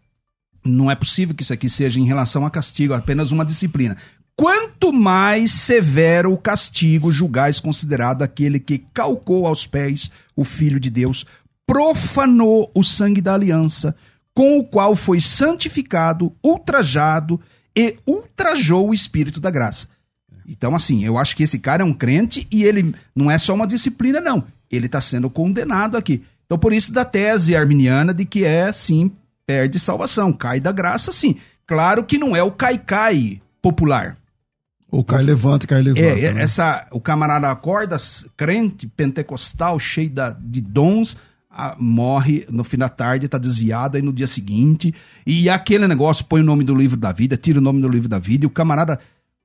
[0.64, 3.98] não é possível que isso aqui seja em relação a castigo, apenas uma disciplina.
[4.36, 10.90] Quanto mais severo o castigo julgais considerado aquele que calcou aos pés o Filho de
[10.90, 11.26] Deus,
[11.68, 13.96] profanou o sangue da aliança,
[14.34, 17.40] com o qual foi santificado, ultrajado
[17.76, 19.88] e ultrajou o Espírito da graça.
[20.48, 23.54] Então, assim, eu acho que esse cara é um crente e ele não é só
[23.54, 24.44] uma disciplina, não.
[24.70, 26.24] Ele está sendo condenado aqui.
[26.46, 29.12] Então, por isso, da tese arminiana de que é, sim,
[29.46, 31.38] perde salvação, cai da graça, sim.
[31.66, 34.18] Claro que não é o cai-cai popular.
[34.94, 36.06] O cai levanta, cai levanta.
[36.06, 36.44] É, é, né?
[36.44, 37.98] essa, o camarada acorda,
[38.38, 41.18] crente, pentecostal, cheio da, de dons,
[41.50, 44.94] ah, morre no fim da tarde, tá desviado, aí no dia seguinte,
[45.26, 48.08] e aquele negócio, põe o nome do livro da vida, tira o nome do livro
[48.08, 49.00] da vida, e o camarada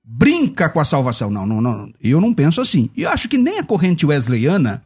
[0.05, 1.31] brinca com a salvação.
[1.31, 2.91] Não, não, não, eu não penso assim.
[2.95, 4.83] E eu acho que nem a corrente wesleyana,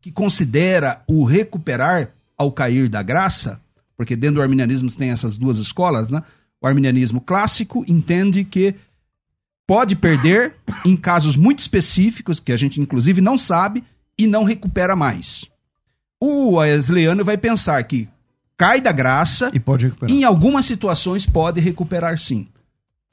[0.00, 3.60] que considera o recuperar ao cair da graça,
[3.98, 6.22] porque dentro do arminianismo tem essas duas escolas, né?
[6.58, 8.74] O arminianismo clássico entende que
[9.66, 13.82] pode perder em casos muito específicos, que a gente inclusive não sabe,
[14.18, 15.44] e não recupera mais.
[16.20, 18.08] O wesleyano vai pensar que
[18.56, 20.14] cai da graça, E pode recuperar.
[20.14, 22.46] em algumas situações pode recuperar sim.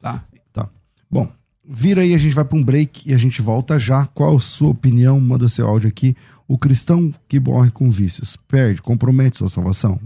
[0.01, 0.23] Tá?
[0.53, 0.69] Tá.
[1.11, 1.29] Bom,
[1.67, 4.05] vira aí, a gente vai para um break e a gente volta já.
[4.07, 5.19] Qual a sua opinião?
[5.19, 6.15] Manda seu áudio aqui.
[6.47, 9.99] O cristão que morre com vícios perde, compromete sua salvação?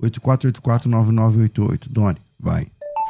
[0.00, 1.88] 984849988.
[1.88, 2.66] Doni, vai.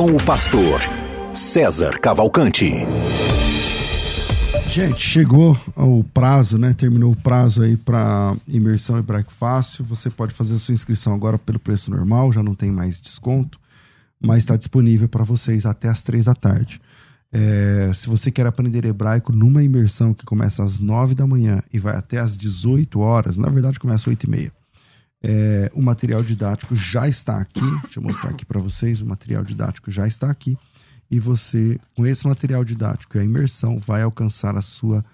[0.00, 0.80] com o pastor
[1.34, 2.72] César Cavalcante.
[4.66, 6.72] Gente, chegou o prazo, né?
[6.72, 9.84] Terminou o prazo aí para imersão hebraico fácil.
[9.84, 13.60] Você pode fazer a sua inscrição agora pelo preço normal, já não tem mais desconto,
[14.18, 16.80] mas está disponível para vocês até as três da tarde.
[17.30, 21.78] É, se você quer aprender hebraico numa imersão que começa às nove da manhã e
[21.78, 24.59] vai até às 18 horas, na verdade começa às oito e meia.
[25.22, 27.60] É, o material didático já está aqui.
[27.82, 29.02] Deixa eu mostrar aqui para vocês.
[29.02, 30.56] O material didático já está aqui.
[31.10, 35.04] E você, com esse material didático e a imersão, vai alcançar a sua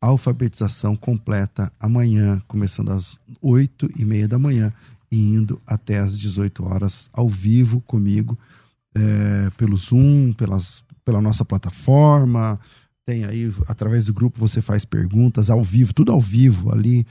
[0.00, 4.72] alfabetização completa amanhã, começando às oito e meia da manhã
[5.10, 8.38] e indo até às 18 horas ao vivo comigo,
[8.94, 12.60] é, pelo Zoom, pelas, pela nossa plataforma.
[13.06, 17.06] Tem aí, através do grupo, você faz perguntas ao vivo, tudo ao vivo ali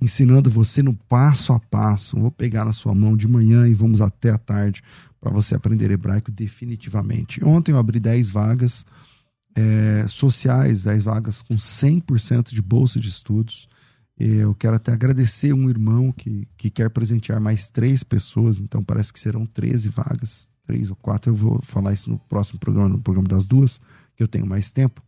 [0.00, 2.18] ensinando você no passo a passo.
[2.18, 4.82] Vou pegar na sua mão de manhã e vamos até a tarde
[5.20, 7.44] para você aprender hebraico definitivamente.
[7.44, 8.86] Ontem eu abri 10 vagas
[9.54, 13.68] é, sociais, 10 vagas com 100% de bolsa de estudos.
[14.18, 19.12] Eu quero até agradecer um irmão que, que quer presentear mais três pessoas, então parece
[19.12, 21.30] que serão 13 vagas, três ou quatro.
[21.30, 23.80] Eu vou falar isso no próximo programa, no programa das duas,
[24.14, 25.02] que eu tenho mais tempo.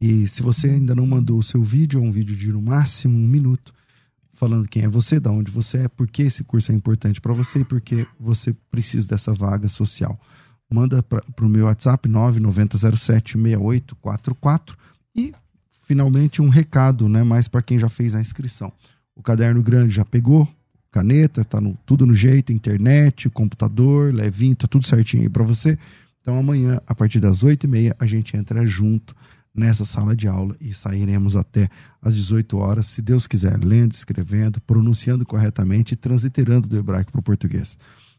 [0.00, 3.18] E se você ainda não mandou o seu vídeo, é um vídeo de no máximo
[3.18, 3.74] um minuto,
[4.32, 7.34] falando quem é você, da onde você é, por que esse curso é importante para
[7.34, 10.18] você e por que você precisa dessa vaga social.
[10.72, 14.74] Manda para o meu WhatsApp 990076844
[15.14, 15.34] e
[15.86, 18.72] finalmente um recado, né, mais para quem já fez a inscrição.
[19.14, 20.48] O caderno grande já pegou,
[20.90, 25.78] caneta, tá no, tudo no jeito, internet, computador, levinho, tá tudo certinho aí para você.
[26.22, 29.14] Então amanhã, a partir das 8h30, a gente entra junto
[29.54, 31.68] nessa sala de aula e sairemos até
[32.00, 37.20] às 18 horas, se Deus quiser, lendo, escrevendo, pronunciando corretamente e transliterando do hebraico para
[37.20, 37.76] o português.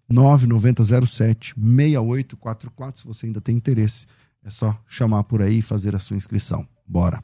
[0.10, 4.06] 9907 6844, se você ainda tem interesse,
[4.44, 6.68] é só chamar por aí e fazer a sua inscrição.
[6.86, 7.24] Bora.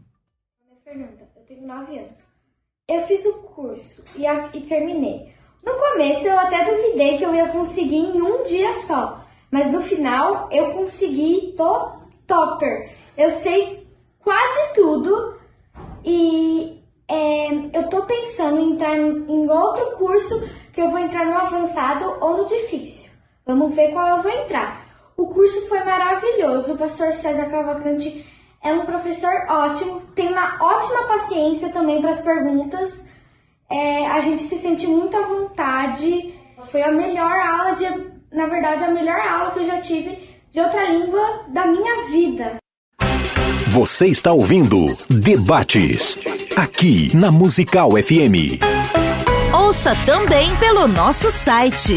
[0.66, 2.20] Eu tenho 9 anos.
[2.88, 5.34] Eu fiz o curso e, a, e terminei.
[5.66, 9.82] No começo eu até duvidei que eu ia conseguir em um dia só, mas no
[9.82, 12.94] final eu consegui, tô topper.
[13.18, 13.87] Eu sei
[14.28, 15.38] quase tudo
[16.04, 21.38] e é, eu tô pensando em entrar em outro curso que eu vou entrar no
[21.38, 23.10] avançado ou no difícil.
[23.46, 24.86] Vamos ver qual eu vou entrar.
[25.16, 26.74] O curso foi maravilhoso.
[26.74, 28.26] O pastor César Cavalcante
[28.62, 33.08] é um professor ótimo, tem uma ótima paciência também para as perguntas.
[33.70, 36.36] É, a gente se sente muito à vontade.
[36.66, 37.86] Foi a melhor aula de,
[38.30, 42.58] na verdade, a melhor aula que eu já tive de outra língua da minha vida.
[43.78, 46.18] Você está ouvindo Debates,
[46.56, 48.58] aqui na Musical FM.
[49.54, 51.94] Ouça também pelo nosso site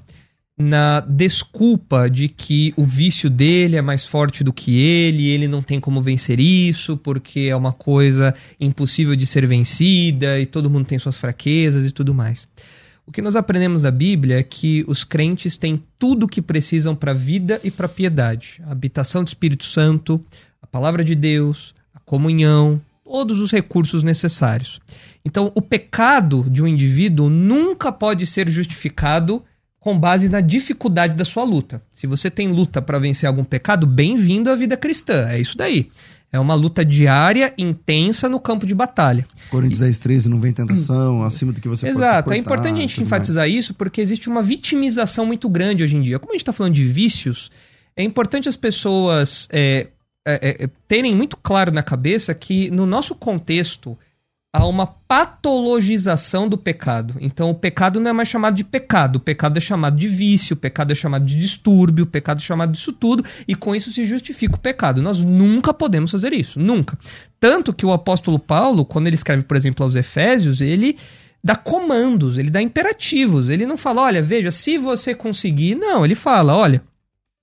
[0.59, 5.63] na desculpa de que o vício dele é mais forte do que ele, ele não
[5.63, 10.85] tem como vencer isso, porque é uma coisa impossível de ser vencida e todo mundo
[10.85, 12.47] tem suas fraquezas e tudo mais.
[13.07, 16.95] O que nós aprendemos da Bíblia é que os crentes têm tudo o que precisam
[16.95, 20.23] para a vida e para a piedade: a habitação do Espírito Santo,
[20.61, 21.75] a palavra de Deus,
[22.11, 24.81] comunhão, todos os recursos necessários.
[25.25, 29.45] Então, o pecado de um indivíduo nunca pode ser justificado
[29.79, 31.81] com base na dificuldade da sua luta.
[31.93, 35.29] Se você tem luta para vencer algum pecado, bem-vindo à vida cristã.
[35.29, 35.89] É isso daí.
[36.33, 39.25] É uma luta diária, intensa no campo de batalha.
[39.49, 42.25] Coríntios 10, 13, não vem tentação, acima do que você Exato.
[42.25, 43.55] pode é importante a gente enfatizar mais.
[43.55, 46.19] isso porque existe uma vitimização muito grande hoje em dia.
[46.19, 47.53] Como a gente está falando de vícios,
[47.97, 49.87] é importante as pessoas é,
[50.31, 53.97] é, é, é, terem muito claro na cabeça que no nosso contexto
[54.53, 57.15] há uma patologização do pecado.
[57.21, 60.55] Então o pecado não é mais chamado de pecado, o pecado é chamado de vício,
[60.55, 63.93] o pecado é chamado de distúrbio, o pecado é chamado disso tudo, e com isso
[63.93, 65.03] se justifica o pecado.
[65.03, 66.99] Nós nunca podemos fazer isso, nunca.
[67.39, 70.97] Tanto que o apóstolo Paulo, quando ele escreve, por exemplo, aos Efésios, ele
[71.43, 73.49] dá comandos, ele dá imperativos.
[73.49, 75.75] Ele não fala, olha, veja, se você conseguir.
[75.75, 76.83] Não, ele fala, olha,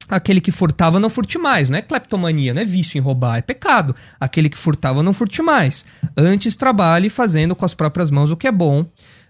[0.10, 3.42] Aquele que furtava não furte mais, não é cleptomania, não é vício em roubar, é
[3.42, 3.96] pecado.
[4.20, 5.86] Aquele que furtava não furte mais.
[6.16, 8.86] Antes trabalhe fazendo com as próprias mãos o que é bom.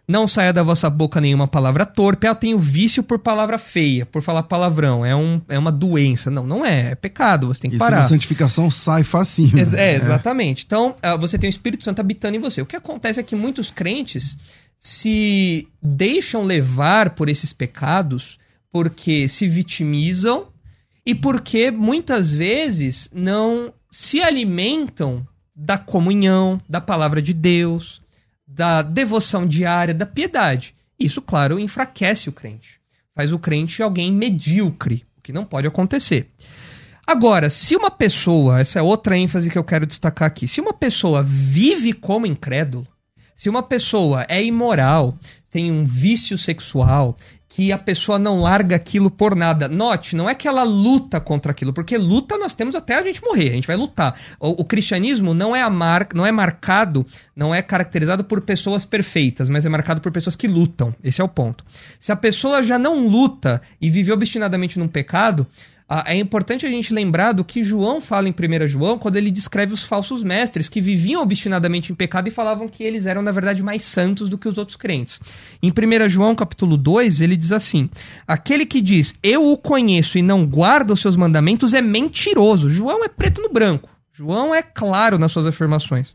[0.08, 2.28] Não saia da vossa boca nenhuma palavra torpe.
[2.28, 5.06] Ah, tenho vício por palavra feia, por falar palavrão.
[5.06, 6.32] É, um, é uma doença.
[6.32, 6.92] Não, não é.
[6.92, 7.48] É pecado.
[7.48, 8.00] Você tem que Isso parar.
[8.00, 9.60] Isso santificação sai facinho.
[9.76, 10.64] É, é, exatamente.
[10.66, 12.62] Então, ah, você tem o Espírito Santo habitando em você.
[12.62, 14.38] O que acontece é que muitos crentes
[14.80, 18.38] se deixam levar por esses pecados
[18.72, 20.48] porque se vitimizam
[21.08, 28.02] e porque muitas vezes não se alimentam da comunhão, da palavra de Deus,
[28.46, 30.76] da devoção diária, da piedade.
[31.00, 32.82] Isso, claro, enfraquece o crente.
[33.16, 36.30] Faz o crente alguém medíocre, o que não pode acontecer.
[37.08, 40.74] Agora, se uma pessoa, essa é outra ênfase que eu quero destacar aqui, se uma
[40.74, 42.86] pessoa vive como incrédulo,
[43.34, 45.18] se uma pessoa é imoral,
[45.50, 47.16] tem um vício sexual,
[47.58, 49.68] que a pessoa não larga aquilo por nada.
[49.68, 53.20] Note, não é que ela luta contra aquilo, porque luta nós temos até a gente
[53.24, 54.16] morrer, a gente vai lutar.
[54.40, 57.04] O, o cristianismo não é, a mar, não é marcado,
[57.36, 60.94] não é caracterizado por pessoas perfeitas, mas é marcado por pessoas que lutam.
[61.04, 61.66] Esse é o ponto.
[62.00, 65.48] Se a pessoa já não luta e vive obstinadamente num pecado,
[66.06, 69.74] é importante a gente lembrar do que João fala em 1 João, quando ele descreve
[69.74, 73.64] os falsos mestres, que viviam obstinadamente em pecado e falavam que eles eram, na verdade,
[73.64, 75.20] mais santos do que os outros crentes.
[75.64, 77.90] Em 1 João, capítulo 2, ele diz assim:
[78.28, 82.70] Aquele que diz, eu o conheço e não guarda os seus mandamentos é mentiroso.
[82.70, 83.90] João é preto no branco.
[84.12, 86.14] João é claro nas suas afirmações.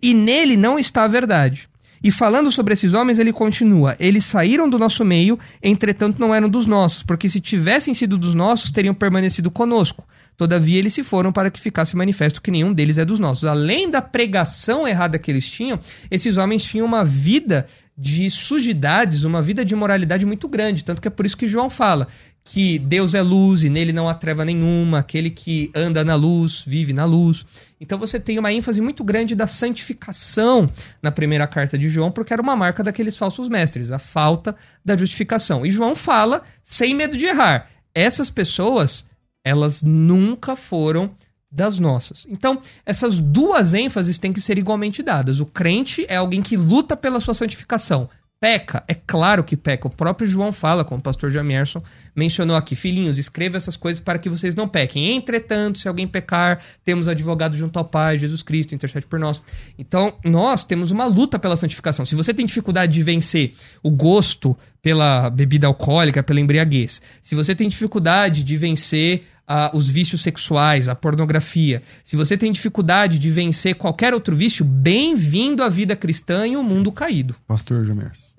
[0.00, 1.67] E nele não está a verdade.
[2.02, 6.48] E falando sobre esses homens, ele continua: Eles saíram do nosso meio, entretanto não eram
[6.48, 10.06] dos nossos, porque se tivessem sido dos nossos, teriam permanecido conosco.
[10.36, 13.44] Todavia eles se foram para que ficasse manifesto que nenhum deles é dos nossos.
[13.44, 15.80] Além da pregação errada que eles tinham,
[16.10, 20.84] esses homens tinham uma vida de sujidades, uma vida de moralidade muito grande.
[20.84, 22.06] Tanto que é por isso que João fala
[22.50, 26.64] que Deus é luz e nele não há treva nenhuma, aquele que anda na luz,
[26.66, 27.44] vive na luz.
[27.78, 30.68] Então você tem uma ênfase muito grande da santificação
[31.02, 34.96] na primeira carta de João, porque era uma marca daqueles falsos mestres, a falta da
[34.96, 35.66] justificação.
[35.66, 39.06] E João fala, sem medo de errar, essas pessoas,
[39.44, 41.10] elas nunca foram
[41.50, 42.26] das nossas.
[42.30, 45.38] Então, essas duas ênfases têm que ser igualmente dadas.
[45.38, 48.08] O crente é alguém que luta pela sua santificação.
[48.40, 49.88] Peca, é claro que peca.
[49.88, 51.82] O próprio João fala, como o pastor Jamierson
[52.14, 55.16] mencionou aqui: Filhinhos, escreva essas coisas para que vocês não pequem.
[55.16, 59.42] Entretanto, se alguém pecar, temos advogado junto ao Pai, Jesus Cristo, intercede por nós.
[59.76, 62.06] Então, nós temos uma luta pela santificação.
[62.06, 67.56] Se você tem dificuldade de vencer o gosto pela bebida alcoólica, pela embriaguez, se você
[67.56, 73.30] tem dificuldade de vencer uh, os vícios sexuais, a pornografia, se você tem dificuldade de
[73.30, 77.34] vencer qualquer outro vício, bem-vindo à vida cristã e o mundo caído.
[77.46, 78.34] Pastor Jamers.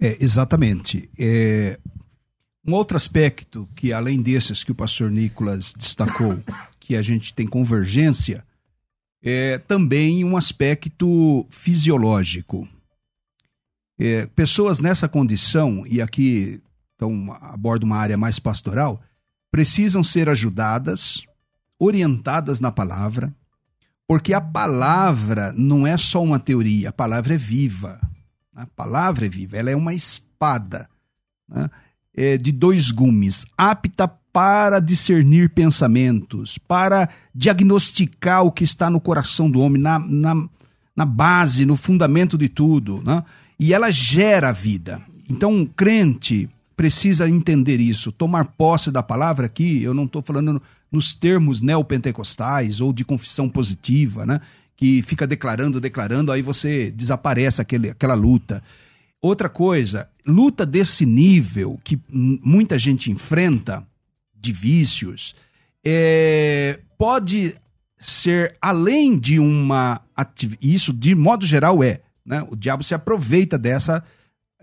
[0.00, 1.08] É, exatamente.
[1.18, 1.78] É,
[2.66, 6.38] um outro aspecto que, além desses que o pastor Nicolas destacou,
[6.78, 8.44] que a gente tem convergência,
[9.22, 12.68] é também um aspecto fisiológico.
[13.98, 16.60] É, pessoas nessa condição, e aqui
[16.92, 19.00] estão aborda uma área mais pastoral,
[19.52, 21.22] precisam ser ajudadas,
[21.78, 23.32] orientadas na palavra,
[24.08, 28.00] porque a palavra não é só uma teoria, a palavra é viva.
[28.54, 30.88] A palavra é viva, ela é uma espada
[31.48, 31.70] né?
[32.14, 39.50] é de dois gumes, apta para discernir pensamentos, para diagnosticar o que está no coração
[39.50, 40.48] do homem, na, na,
[40.96, 43.02] na base, no fundamento de tudo.
[43.02, 43.22] Né?
[43.58, 45.02] E ela gera vida.
[45.28, 46.48] Então, um crente
[46.82, 48.10] precisa entender isso.
[48.10, 50.60] Tomar posse da palavra aqui, eu não estou falando
[50.90, 54.40] nos termos neopentecostais ou de confissão positiva, né?
[54.74, 58.60] Que fica declarando, declarando, aí você desaparece aquele, aquela luta.
[59.20, 63.86] Outra coisa, luta desse nível que muita gente enfrenta,
[64.34, 65.36] de vícios,
[65.84, 67.54] é, pode
[67.96, 70.00] ser além de uma.
[70.60, 72.00] Isso, de modo geral, é.
[72.26, 72.44] Né?
[72.50, 74.02] O diabo se aproveita dessa,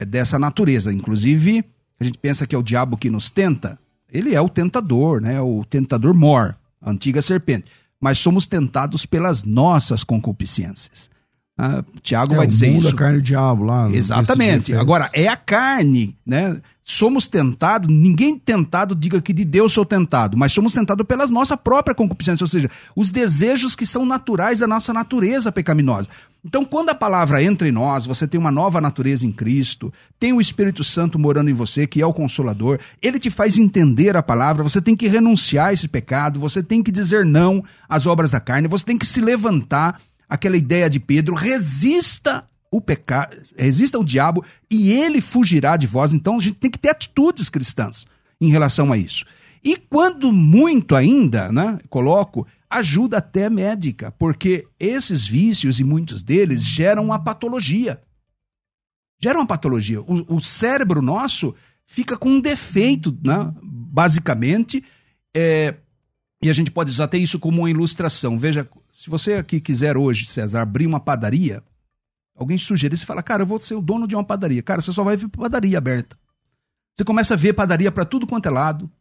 [0.05, 0.91] dessa natureza.
[0.91, 1.63] Inclusive,
[2.00, 3.78] a gente pensa que é o diabo que nos tenta,
[4.12, 5.39] ele é o tentador, né?
[5.41, 7.66] O tentador mor, a antiga serpente.
[8.00, 11.10] Mas somos tentados pelas nossas concupiscências.
[11.62, 12.88] Ah, Tiago é, vai dizer isso.
[12.88, 13.91] a carne do diabo lá.
[13.91, 14.74] Exatamente.
[14.74, 16.57] Agora, é a carne, né?
[16.86, 21.57] Somos tentados, ninguém tentado diga que de Deus sou tentado, mas somos tentados pela nossa
[21.57, 26.07] própria concupiscência, ou seja, os desejos que são naturais da nossa natureza pecaminosa.
[26.43, 30.32] Então, quando a palavra entra em nós, você tem uma nova natureza em Cristo, tem
[30.32, 34.24] o Espírito Santo morando em você, que é o Consolador, ele te faz entender a
[34.24, 38.32] palavra, você tem que renunciar a esse pecado, você tem que dizer não às obras
[38.32, 39.99] da carne, você tem que se levantar.
[40.30, 46.14] Aquela ideia de Pedro, resista o pecado, resista o diabo e ele fugirá de vós.
[46.14, 48.06] Então a gente tem que ter atitudes cristãs
[48.40, 49.26] em relação a isso.
[49.64, 56.64] E quando muito ainda, né, coloco, ajuda até médica, porque esses vícios e muitos deles
[56.64, 58.00] geram uma patologia.
[59.22, 60.02] Geram uma patologia.
[60.02, 61.54] O, o cérebro nosso
[61.86, 63.52] fica com um defeito, né?
[63.62, 64.84] basicamente,
[65.36, 65.76] é,
[66.42, 68.40] e a gente pode usar até isso como uma ilustração.
[68.40, 68.70] Veja,
[69.00, 71.64] se você aqui quiser hoje, César, abrir uma padaria,
[72.36, 74.62] alguém sugerir, você fala, cara, eu vou ser o dono de uma padaria.
[74.62, 76.18] Cara, você só vai ver padaria aberta.
[76.93, 78.91] Você começa a ver padaria para tudo quanto é lado.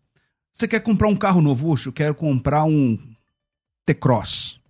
[0.53, 1.73] Você quer comprar um carro novo?
[1.73, 2.97] Oxe, eu quero comprar um
[3.87, 4.61] T-Cross.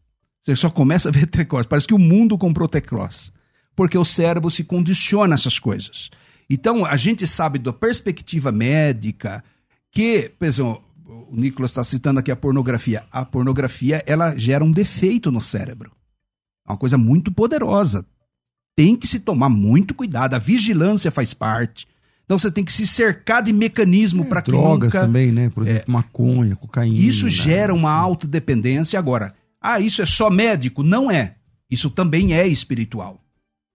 [0.40, 1.66] Você só começa a ver T-Cross.
[1.66, 3.30] Parece que o mundo comprou T-Cross.
[3.76, 6.08] Porque o cérebro se condiciona a essas coisas.
[6.48, 9.44] Então, a gente sabe da perspectiva médica
[9.92, 10.87] que, por exemplo,
[11.30, 13.04] o Nicolas está citando aqui a pornografia.
[13.10, 15.92] A pornografia, ela gera um defeito no cérebro.
[16.66, 18.04] É uma coisa muito poderosa.
[18.76, 20.34] Tem que se tomar muito cuidado.
[20.34, 21.86] A vigilância faz parte.
[22.24, 25.06] Então você tem que se cercar de mecanismo para que Drogas nunca...
[25.06, 25.48] também, né?
[25.48, 27.00] Por exemplo, maconha, cocaína.
[27.00, 27.30] Isso né?
[27.30, 28.98] gera uma autodependência.
[28.98, 30.82] Agora, ah, isso é só médico?
[30.82, 31.36] Não é.
[31.70, 33.22] Isso também é espiritual.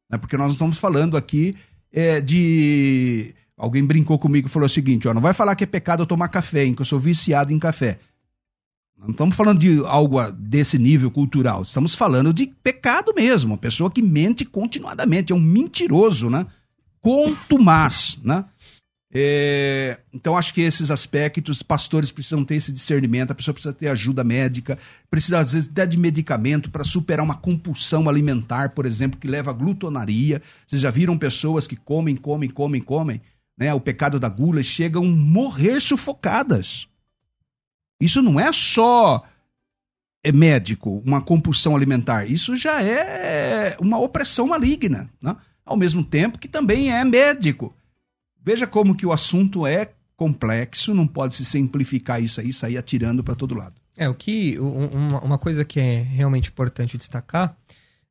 [0.09, 0.17] Né?
[0.17, 1.55] Porque nós estamos falando aqui
[1.91, 3.33] é, de.
[3.57, 6.07] Alguém brincou comigo e falou o seguinte: ó, não vai falar que é pecado eu
[6.07, 7.99] tomar café, hein, que eu sou viciado em café.
[8.97, 11.63] Não estamos falando de algo desse nível cultural.
[11.63, 13.51] Estamos falando de pecado mesmo.
[13.51, 15.33] Uma pessoa que mente continuadamente.
[15.33, 16.45] É um mentiroso, né?
[17.01, 18.45] Contumaz, né?
[19.15, 23.87] É, então, acho que esses aspectos, pastores precisam ter esse discernimento, a pessoa precisa ter
[23.87, 24.75] ajuda médica,
[25.07, 29.51] precisa, às vezes, até de medicamento para superar uma compulsão alimentar, por exemplo, que leva
[29.51, 30.41] à glutonaria.
[30.65, 33.21] Vocês já viram pessoas que comem, comem, comem, comem,
[33.57, 33.73] né?
[33.73, 36.87] O pecado da gula chegam a morrer sufocadas.
[37.99, 39.23] Isso não é só
[40.23, 42.25] é médico, uma compulsão alimentar.
[42.25, 45.35] Isso já é uma opressão maligna, né?
[45.65, 47.75] ao mesmo tempo que também é médico.
[48.41, 53.23] Veja como que o assunto é complexo, não pode se simplificar isso aí, sair atirando
[53.23, 53.75] para todo lado.
[53.95, 54.57] É, o que.
[54.59, 57.55] Uma coisa que é realmente importante destacar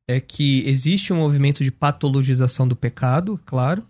[0.07, 3.85] é que existe um movimento de patologização do pecado, claro,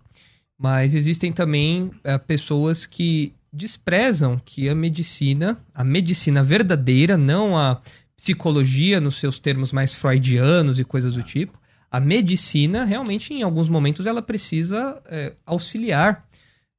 [0.64, 7.82] mas existem também é, pessoas que desprezam que a medicina, a medicina verdadeira, não a
[8.16, 11.60] psicologia nos seus termos mais freudianos e coisas do tipo,
[11.90, 16.26] a medicina realmente em alguns momentos ela precisa é, auxiliar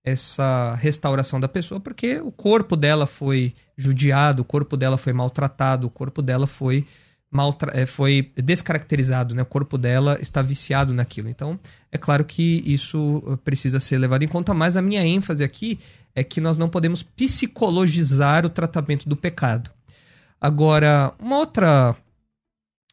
[0.03, 5.85] essa restauração da pessoa, porque o corpo dela foi judiado, o corpo dela foi maltratado,
[5.85, 6.87] o corpo dela foi
[7.73, 9.41] é, foi descaracterizado, né?
[9.41, 11.27] O corpo dela está viciado naquilo.
[11.27, 11.59] Então,
[11.91, 15.79] é claro que isso precisa ser levado em conta, mas a minha ênfase aqui
[16.13, 19.69] é que nós não podemos psicologizar o tratamento do pecado.
[20.39, 21.95] Agora, uma outra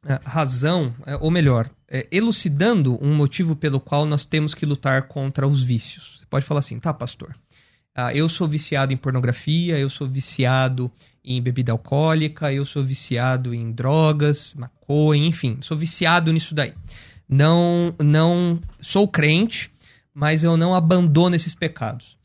[0.04, 5.46] é, razão, ou melhor, é, elucidando um motivo pelo qual nós temos que lutar contra
[5.46, 6.18] os vícios.
[6.18, 7.36] Você pode falar assim, tá, pastor?
[7.94, 10.90] Ah, eu sou viciado em pornografia, eu sou viciado
[11.24, 16.74] em bebida alcoólica, eu sou viciado em drogas, maconha, enfim, sou viciado nisso daí.
[17.28, 19.70] Não, não sou crente,
[20.12, 22.16] mas eu não abandono esses pecados.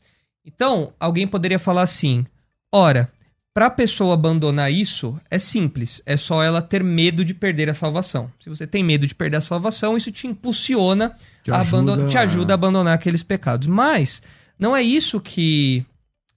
[0.44, 2.26] Então, alguém poderia falar assim:
[2.72, 3.10] ora,
[3.54, 6.02] para a pessoa abandonar isso, é simples.
[6.06, 8.30] É só ela ter medo de perder a salvação.
[8.38, 12.16] Se você tem medo de perder a salvação, isso te impulsiona, te a ajuda, te
[12.16, 13.66] ajuda a abandonar aqueles pecados.
[13.66, 14.22] Mas
[14.58, 15.84] não é isso que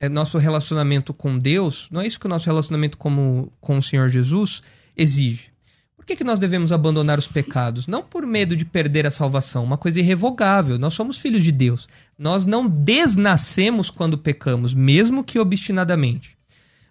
[0.01, 3.83] é nosso relacionamento com Deus, não é isso que o nosso relacionamento como, com o
[3.83, 4.63] Senhor Jesus
[4.97, 5.51] exige.
[5.95, 7.85] Por que, que nós devemos abandonar os pecados?
[7.85, 10.79] Não por medo de perder a salvação, uma coisa irrevogável.
[10.79, 11.87] Nós somos filhos de Deus.
[12.17, 16.35] Nós não desnascemos quando pecamos, mesmo que obstinadamente.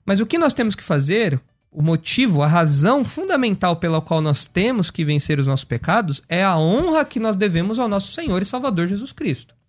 [0.07, 1.41] Mas o que nós temos que fazer,
[1.73, 6.45] o motivo, a razão fundamental pela qual nós temos que vencer os nossos pecados é
[6.45, 9.60] a honra que nós devemos ao nosso Senhor e Salvador Jesus Cristo.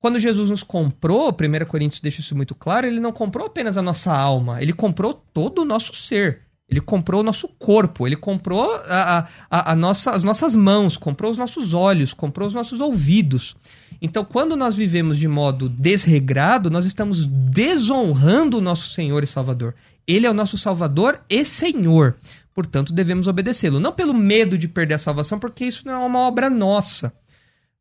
[0.00, 3.82] Quando Jesus nos comprou, 1 Coríntios deixa isso muito claro, ele não comprou apenas a
[3.82, 6.46] nossa alma, ele comprou todo o nosso ser.
[6.68, 11.30] Ele comprou o nosso corpo, ele comprou a, a, a nossa, as nossas mãos, comprou
[11.30, 13.54] os nossos olhos, comprou os nossos ouvidos.
[14.02, 19.76] Então, quando nós vivemos de modo desregrado, nós estamos desonrando o nosso Senhor e Salvador.
[20.08, 22.16] Ele é o nosso Salvador e Senhor.
[22.52, 23.78] Portanto, devemos obedecê-lo.
[23.78, 27.12] Não pelo medo de perder a salvação, porque isso não é uma obra nossa.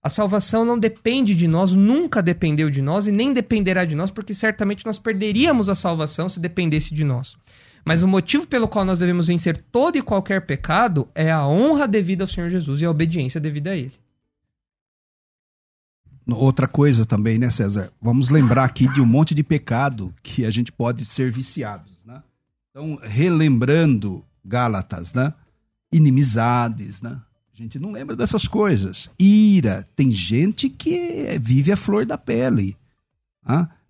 [0.06, 4.12] A salvação não depende de nós, nunca dependeu de nós e nem dependerá de nós,
[4.12, 7.36] porque certamente nós perderíamos a salvação se dependesse de nós.
[7.84, 11.88] Mas o motivo pelo qual nós devemos vencer todo e qualquer pecado é a honra
[11.88, 13.96] devida ao Senhor Jesus e a obediência devida a Ele.
[16.28, 17.92] Outra coisa também, né, César?
[18.00, 22.22] Vamos lembrar aqui de um monte de pecado que a gente pode ser viciados, né?
[22.70, 25.34] Então, relembrando Gálatas, né?
[25.92, 27.20] Inimizades, né?
[27.58, 29.10] A gente não lembra dessas coisas.
[29.18, 29.88] Ira.
[29.96, 32.76] Tem gente que vive a flor da pele.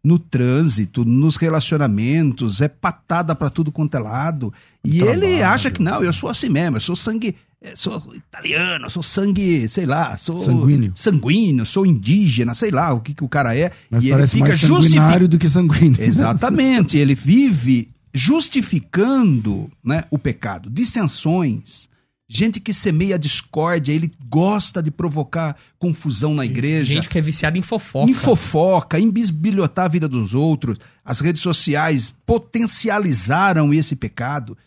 [0.04, 4.54] No trânsito, nos relacionamentos, é patada para tudo quanto é lado.
[4.84, 5.24] E Trabalho.
[5.24, 9.02] ele acha que não, eu sou assim mesmo, eu sou sangue, eh, sou italiano, sou
[9.02, 13.58] sangue, sei lá, sou sanguíneo, sanguíneo sou indígena, sei lá o que, que o cara
[13.58, 13.72] é.
[13.90, 16.00] Mas e ele fica justificando do que sanguíneo.
[16.00, 21.90] Exatamente, ele vive justificando né, o pecado, dissensões,
[22.28, 26.94] Gente que semeia discórdia, ele gosta de provocar confusão na igreja.
[26.94, 28.10] Gente que é viciada em fofoca.
[28.10, 30.80] Em fofoca, em bisbilhotar a vida dos outros.
[31.04, 34.58] As redes sociais potencializaram esse pecado.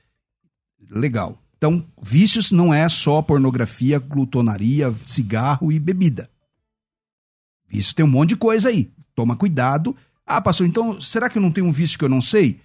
[0.88, 1.42] Legal.
[1.56, 6.30] Então, vícios não é só pornografia, glutonaria, cigarro e bebida.
[7.68, 8.88] Vício tem um monte de coisa aí.
[9.16, 9.96] Toma cuidado.
[10.24, 12.61] Ah, pastor, então será que eu não tenho um vício que eu não sei?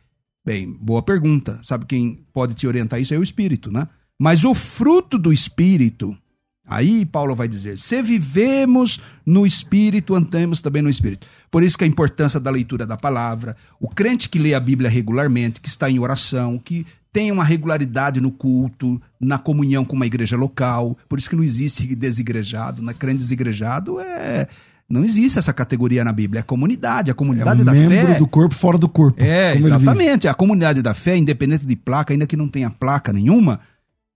[0.46, 1.60] Bem, boa pergunta.
[1.64, 3.88] Sabe quem pode te orientar isso é o espírito, né?
[4.24, 6.18] Mas o fruto do Espírito
[6.66, 11.28] Aí Paulo vai dizer: se vivemos no Espírito, andamos também no Espírito.
[11.52, 14.90] Por isso que a importância da leitura da palavra, o crente que lê a Bíblia
[14.90, 20.08] regularmente, que está em oração, que tem uma regularidade no culto, na comunhão com uma
[20.08, 20.98] igreja local.
[21.10, 22.82] Por isso que não existe desigrejado.
[22.82, 24.48] Na crente desigrejado é.
[24.90, 26.40] Não existe essa categoria na Bíblia.
[26.40, 28.20] É a comunidade, a comunidade é da membro fé.
[28.20, 29.22] do corpo fora do corpo.
[29.22, 30.28] É, exatamente.
[30.28, 33.60] A comunidade da fé, independente de placa, ainda que não tenha placa nenhuma,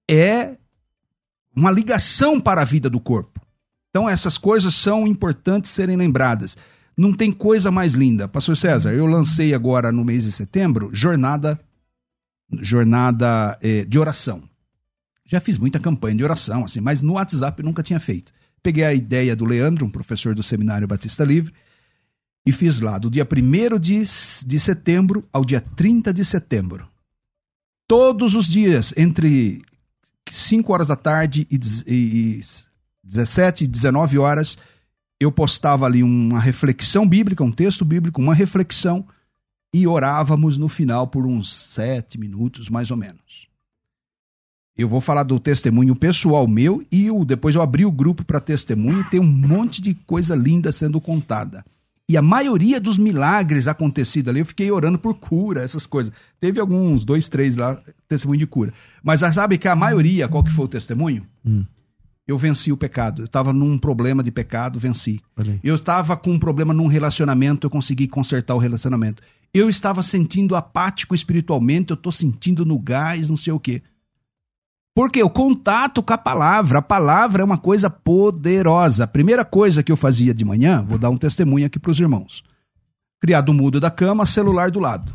[0.09, 0.57] é
[1.55, 3.41] uma ligação para a vida do corpo.
[3.89, 6.55] Então, essas coisas são importantes serem lembradas.
[6.95, 8.27] Não tem coisa mais linda.
[8.27, 11.59] Pastor César, eu lancei agora no mês de setembro jornada
[12.61, 14.41] jornada eh, de oração.
[15.25, 18.31] Já fiz muita campanha de oração, assim, mas no WhatsApp nunca tinha feito.
[18.63, 21.53] Peguei a ideia do Leandro, um professor do Seminário Batista Livre,
[22.45, 24.03] e fiz lá do dia 1 de,
[24.45, 26.87] de setembro ao dia 30 de setembro.
[27.85, 29.61] Todos os dias, entre
[30.33, 31.93] 5 horas da tarde e, dez- e,
[32.39, 32.41] e
[33.03, 34.57] 17 e 19 horas,
[35.19, 39.05] eu postava ali uma reflexão bíblica, um texto bíblico, uma reflexão,
[39.73, 43.47] e orávamos no final por uns sete minutos, mais ou menos.
[44.77, 48.39] Eu vou falar do testemunho pessoal meu e o, depois eu abri o grupo para
[48.39, 51.65] testemunho e tem um monte de coisa linda sendo contada.
[52.09, 56.13] E a maioria dos milagres acontecidos ali, eu fiquei orando por cura, essas coisas.
[56.39, 58.73] Teve alguns, dois, três lá, testemunho de cura.
[59.03, 61.27] Mas sabe que a maioria, qual que foi o testemunho?
[61.45, 61.65] Hum.
[62.25, 63.23] Eu venci o pecado.
[63.23, 65.21] Eu estava num problema de pecado, venci.
[65.61, 69.21] Eu estava com um problema num relacionamento, eu consegui consertar o relacionamento.
[69.53, 73.81] Eu estava sentindo apático espiritualmente, eu estou sentindo no gás, não sei o quê.
[74.97, 79.03] Porque o contato com a palavra, a palavra é uma coisa poderosa.
[79.03, 81.99] A primeira coisa que eu fazia de manhã, vou dar um testemunho aqui para os
[81.99, 82.43] irmãos.
[83.21, 85.13] Criado mudo da cama, celular do lado.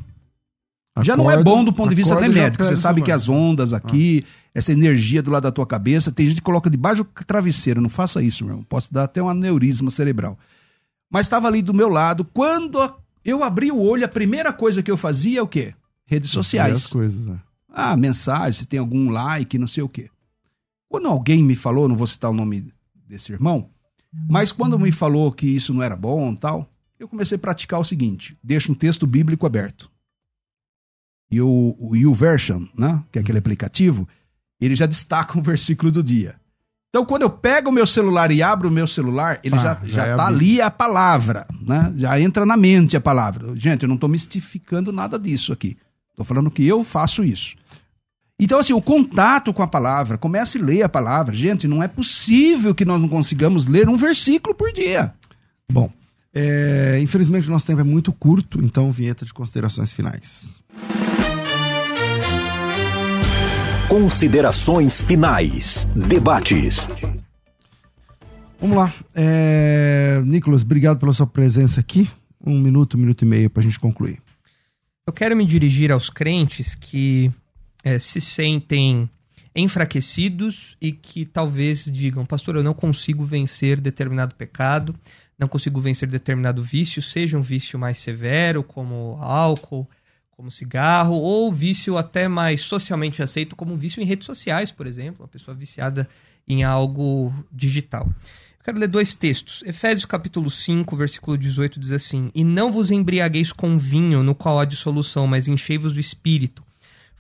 [1.01, 2.63] já não é bom do ponto de vista até médico.
[2.63, 4.25] Você sabe que as ondas aqui,
[4.55, 7.81] essa energia do lado da tua cabeça, tem gente que coloca debaixo do travesseiro.
[7.81, 8.65] Não faça isso, meu irmão.
[8.69, 10.39] Posso dar até um aneurisma cerebral.
[11.11, 12.25] Mas estava ali do meu lado.
[12.25, 12.79] Quando
[13.25, 15.75] eu abri o olho, a primeira coisa que eu fazia é o quê?
[16.07, 16.87] Redes As sociais.
[16.87, 17.52] coisas, é.
[17.73, 20.11] Ah, mensagem, se tem algum like, não sei o quê.
[20.89, 22.73] Quando alguém me falou, não vou citar o nome
[23.09, 23.71] desse irmão,
[24.29, 27.85] mas quando me falou que isso não era bom tal, eu comecei a praticar o
[27.85, 29.91] seguinte: deixa um texto bíblico aberto.
[31.31, 34.07] E o, o YouVersion, né, que é aquele aplicativo,
[34.61, 36.37] ele já destaca um versículo do dia.
[36.91, 39.81] Então, quando eu pego o meu celular e abro o meu celular, ele Pá, já,
[39.83, 41.91] já já é tá ali a palavra, né?
[41.97, 43.57] Já entra na mente a palavra.
[43.57, 45.79] Gente, eu não estou mistificando nada disso aqui.
[46.11, 47.57] Estou falando que eu faço isso.
[48.39, 51.35] Então, assim, o contato com a palavra, comece a ler a palavra.
[51.35, 55.15] Gente, não é possível que nós não consigamos ler um versículo por dia.
[55.71, 55.93] Bom,
[56.35, 60.57] é, infelizmente o nosso tempo é muito curto, então vinheta de considerações finais.
[63.89, 65.87] Considerações finais.
[65.95, 66.89] Debates.
[68.59, 68.95] Vamos lá.
[69.15, 72.09] É, Nicolas, obrigado pela sua presença aqui.
[72.45, 74.19] Um minuto, um minuto e meio para a gente concluir.
[75.07, 77.31] Eu quero me dirigir aos crentes que
[77.83, 79.09] eh, se sentem
[79.55, 84.95] enfraquecidos e que talvez digam, pastor, eu não consigo vencer determinado pecado,
[85.39, 89.89] não consigo vencer determinado vício, seja um vício mais severo, como álcool,
[90.31, 95.23] como cigarro, ou vício até mais socialmente aceito, como vício em redes sociais, por exemplo,
[95.23, 96.09] uma pessoa viciada
[96.49, 98.07] em algo digital.
[98.59, 99.63] Eu quero ler dois textos.
[99.67, 104.59] Efésios capítulo 5, versículo 18 diz assim: E não vos embriagueis com vinho, no qual
[104.59, 106.63] há dissolução, mas enchei-vos do espírito,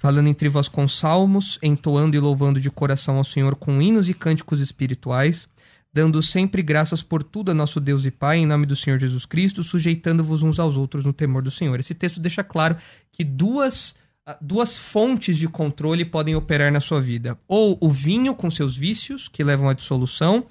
[0.03, 4.15] falando entre vós com salmos, entoando e louvando de coração ao Senhor com hinos e
[4.15, 5.49] cânticos espirituais,
[5.93, 9.25] dando sempre graças por tudo a nosso Deus e Pai, em nome do Senhor Jesus
[9.25, 11.79] Cristo, sujeitando-vos uns aos outros no temor do Senhor.
[11.79, 12.77] Esse texto deixa claro
[13.13, 13.95] que duas
[14.27, 18.77] ah, duas fontes de controle podem operar na sua vida: ou o vinho com seus
[18.77, 20.49] vícios, que levam à dissolução,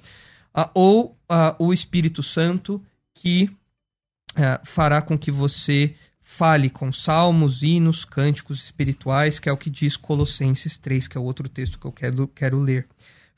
[0.54, 2.82] ah, ou ah, o Espírito Santo,
[3.12, 3.50] que
[4.64, 5.94] fará com que você
[6.34, 11.20] fale com salmos, hinos, cânticos espirituais, que é o que diz Colossenses 3, que é
[11.20, 12.86] o outro texto que eu quero, quero ler.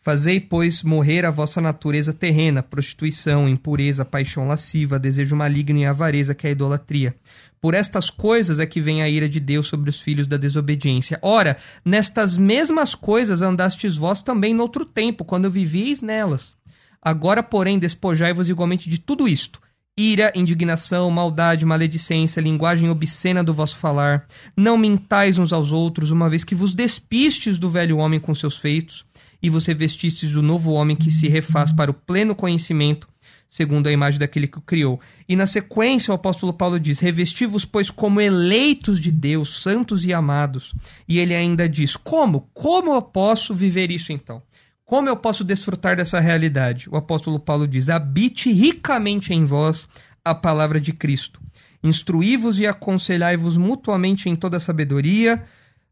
[0.00, 6.36] Fazei, pois, morrer a vossa natureza terrena, prostituição, impureza, paixão lasciva, desejo maligno e avareza,
[6.36, 7.16] que é a idolatria.
[7.60, 11.18] Por estas coisas é que vem a ira de Deus sobre os filhos da desobediência.
[11.20, 16.54] Ora, nestas mesmas coisas andastes vós também noutro tempo, quando vivíeis nelas.
[17.02, 19.60] Agora, porém, despojai-vos igualmente de tudo isto:
[19.96, 24.26] ira, indignação, maldade, maledicência, linguagem obscena do vosso falar.
[24.56, 28.58] Não mintais uns aos outros, uma vez que vos despistes do velho homem com seus
[28.58, 29.04] feitos,
[29.40, 33.06] e vos revestistes do novo homem que se refaz para o pleno conhecimento,
[33.46, 34.98] segundo a imagem daquele que o criou.
[35.28, 40.14] E na sequência, o apóstolo Paulo diz: Revesti-vos, pois, como eleitos de Deus, santos e
[40.14, 40.74] amados.
[41.06, 42.48] E ele ainda diz: Como?
[42.54, 44.42] Como eu posso viver isso então?
[44.84, 46.88] Como eu posso desfrutar dessa realidade?
[46.90, 49.88] O apóstolo Paulo diz: habite ricamente em vós
[50.24, 51.40] a palavra de Cristo.
[51.82, 55.44] Instruí-vos e aconselhai-vos mutuamente em toda sabedoria,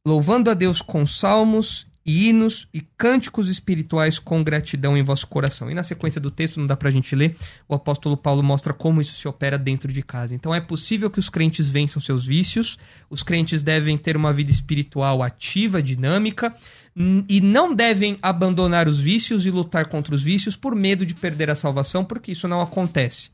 [0.07, 5.71] louvando a Deus com salmos e hinos e cânticos espirituais com gratidão em vosso coração.
[5.71, 7.37] E na sequência do texto, não dá pra gente ler,
[7.69, 10.35] o apóstolo Paulo mostra como isso se opera dentro de casa.
[10.35, 12.79] Então é possível que os crentes vençam seus vícios,
[13.09, 16.55] os crentes devem ter uma vida espiritual ativa, dinâmica,
[16.97, 21.51] e não devem abandonar os vícios e lutar contra os vícios por medo de perder
[21.51, 23.31] a salvação, porque isso não acontece.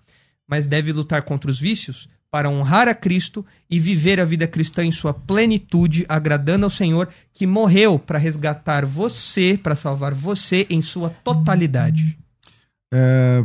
[0.47, 4.85] Mas deve lutar contra os vícios para honrar a Cristo e viver a vida cristã
[4.85, 10.81] em sua plenitude, agradando ao Senhor que morreu para resgatar você, para salvar você em
[10.81, 12.19] sua totalidade.
[12.93, 13.45] É,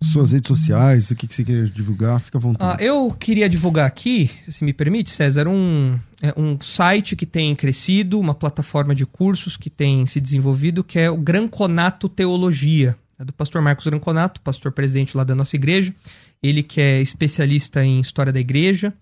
[0.00, 2.82] suas redes sociais, o que, que você quer divulgar, fica à vontade.
[2.82, 7.54] Ah, eu queria divulgar aqui, se me permite, César, um, é, um site que tem
[7.56, 12.96] crescido, uma plataforma de cursos que tem se desenvolvido, que é o Granconato Teologia.
[13.18, 15.92] É do pastor Marcos Granconato, pastor presidente lá da nossa igreja.
[16.40, 18.94] Ele que é especialista em história da igreja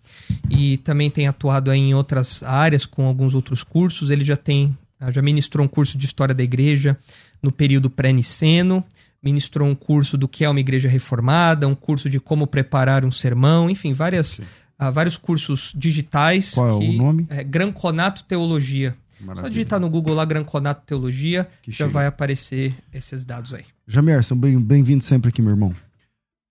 [0.48, 4.08] e também tem atuado em outras áreas com alguns outros cursos.
[4.08, 4.76] Ele já tem,
[5.10, 6.96] já ministrou um curso de história da igreja
[7.42, 8.82] no período pré-niceno,
[9.26, 13.10] ministrou um curso do que é uma igreja reformada, um curso de como preparar um
[13.10, 16.54] sermão, enfim, várias, uh, vários cursos digitais.
[16.54, 17.26] Qual é o nome?
[17.28, 18.96] É Granconato Teologia.
[19.20, 19.42] Maravilha.
[19.42, 21.90] Só digitar no Google lá Granconato Teologia, Que já chega.
[21.90, 23.64] vai aparecer esses dados aí.
[23.88, 25.74] Jamerson, bem- bem-vindo sempre aqui, meu irmão.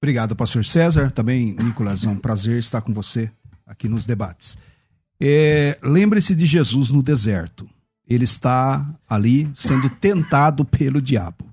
[0.04, 1.12] Obrigado, pastor César.
[1.12, 3.32] Também, Nicolas, é um prazer estar com você
[3.66, 4.58] aqui nos debates.
[5.22, 7.68] É, Lembre-se de Jesus no deserto.
[8.08, 11.45] Ele está ali sendo tentado pelo diabo.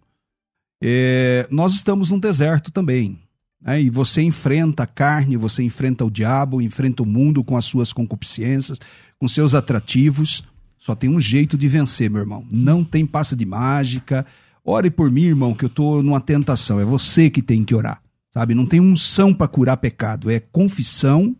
[0.83, 3.19] É, nós estamos num deserto também.
[3.61, 3.81] né?
[3.81, 7.93] E você enfrenta a carne, você enfrenta o diabo, enfrenta o mundo com as suas
[7.93, 8.79] concupiscências,
[9.19, 10.43] com seus atrativos.
[10.77, 12.45] Só tem um jeito de vencer, meu irmão.
[12.51, 14.27] Não tem passa de mágica.
[14.65, 16.81] Ore por mim, irmão, que eu estou numa tentação.
[16.81, 18.03] É você que tem que orar.
[18.35, 18.55] Sabe?
[18.55, 20.29] Não tem unção para curar pecado.
[20.29, 21.37] É confissão.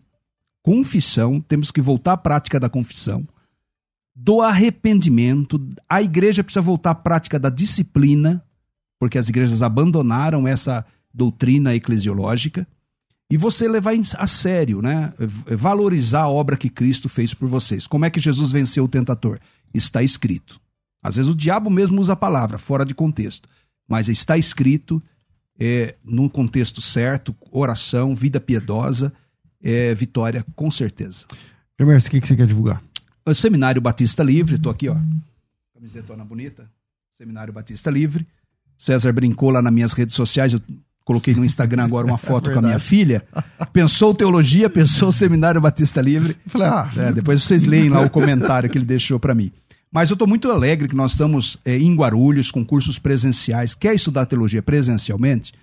[0.61, 1.41] Confissão.
[1.41, 3.27] Temos que voltar à prática da confissão.
[4.15, 5.59] Do arrependimento.
[5.89, 8.41] A igreja precisa voltar à prática da disciplina,
[8.99, 12.67] porque as igrejas abandonaram essa doutrina eclesiológica.
[13.29, 15.13] E você levar a sério, né?
[15.57, 17.87] Valorizar a obra que Cristo fez por vocês.
[17.87, 19.39] Como é que Jesus venceu o tentador?
[19.73, 20.59] Está escrito.
[21.01, 23.49] Às vezes o diabo mesmo usa a palavra, fora de contexto.
[23.87, 25.01] Mas está escrito,
[25.59, 29.11] é, no contexto certo, oração, vida piedosa,
[29.61, 31.25] é, vitória, com certeza.
[31.79, 32.83] Jamerson, o que, que você quer divulgar?
[33.25, 34.95] O Seminário Batista Livre, tô aqui, ó.
[35.73, 36.69] Camisetona bonita.
[37.17, 38.27] Seminário Batista Livre.
[38.77, 40.61] César brincou lá nas minhas redes sociais, eu
[41.05, 43.23] coloquei no Instagram agora uma foto com a minha filha.
[43.71, 46.37] Pensou teologia, pensou Seminário Batista Livre.
[46.45, 49.51] Eu falei, ah, É, depois vocês leem lá o comentário que ele deixou para mim.
[49.91, 53.75] Mas eu estou muito alegre que nós estamos é, em Guarulhos com cursos presenciais.
[53.75, 55.53] Quer estudar teologia presencialmente?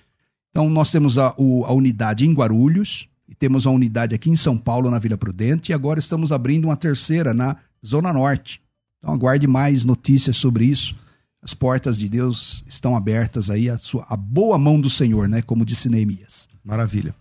[0.50, 4.36] Então, nós temos a, o- a unidade em Guarulhos, e temos a unidade aqui em
[4.36, 8.60] São Paulo, na Vila Prudente, e agora estamos abrindo uma terceira na Zona Norte.
[8.98, 10.94] Então, aguarde mais notícias sobre isso.
[11.42, 15.40] As portas de Deus estão abertas aí, a, sua, a boa mão do Senhor, né?
[15.40, 16.48] Como disse Neemias.
[16.64, 17.14] Maravilha.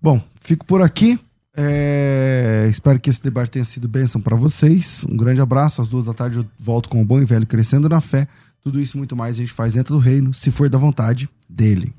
[0.00, 1.18] Bom, fico por aqui.
[1.54, 5.04] É, espero que esse debate tenha sido bênção para vocês.
[5.08, 5.82] Um grande abraço.
[5.82, 8.26] Às duas da tarde eu volto com o bom e velho Crescendo na Fé.
[8.62, 11.28] Tudo isso e muito mais a gente faz dentro do reino, se for da vontade
[11.48, 11.92] dele.